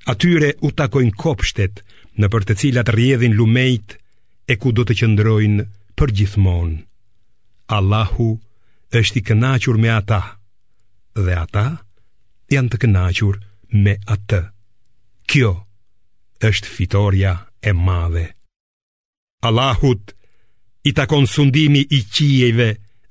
A 0.07 0.15
tyre 0.15 0.53
u 0.67 0.71
takojnë 0.71 1.17
kopshtet 1.23 1.83
në 2.23 2.31
për 2.33 2.47
të 2.49 2.59
cilat 2.61 2.93
rjedhin 2.97 3.35
lumejt 3.35 3.97
e 4.47 4.55
ku 4.57 4.71
do 4.73 4.87
të 4.87 4.95
qëndrojnë 5.01 5.67
për 5.99 6.15
gjithmonë. 6.21 6.79
Allahu 7.67 8.31
është 8.95 9.19
i 9.19 9.27
kënachur 9.27 9.81
me 9.83 9.91
ata 9.99 10.23
dhe 11.19 11.35
ata 11.43 11.67
janë 12.55 12.71
të 12.73 12.81
kënachur 12.85 13.43
me 13.83 13.97
ata. 14.17 14.45
Kjo 15.27 15.55
është 15.57 15.66
është 16.45 16.69
fitorja 16.75 17.35
e 17.63 17.73
madhe. 17.73 18.27
Allahut 19.43 20.13
i 20.85 20.93
ta 20.95 21.07
konsundimi 21.07 21.87
i 21.91 22.01
qijeve 22.15 22.69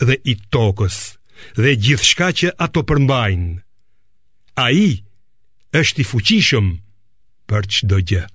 dhe 0.07 0.15
i 0.23 0.35
tokës 0.51 0.97
dhe 1.61 1.75
gjithë 1.83 2.07
shka 2.11 2.29
që 2.39 2.49
ato 2.65 2.81
përmbajnë. 2.89 3.55
A 4.65 4.71
i 4.71 4.89
është 5.81 6.01
i 6.01 6.07
fuqishëm 6.13 6.67
për 7.49 7.63
qdo 7.73 7.97
gjë. 8.09 8.34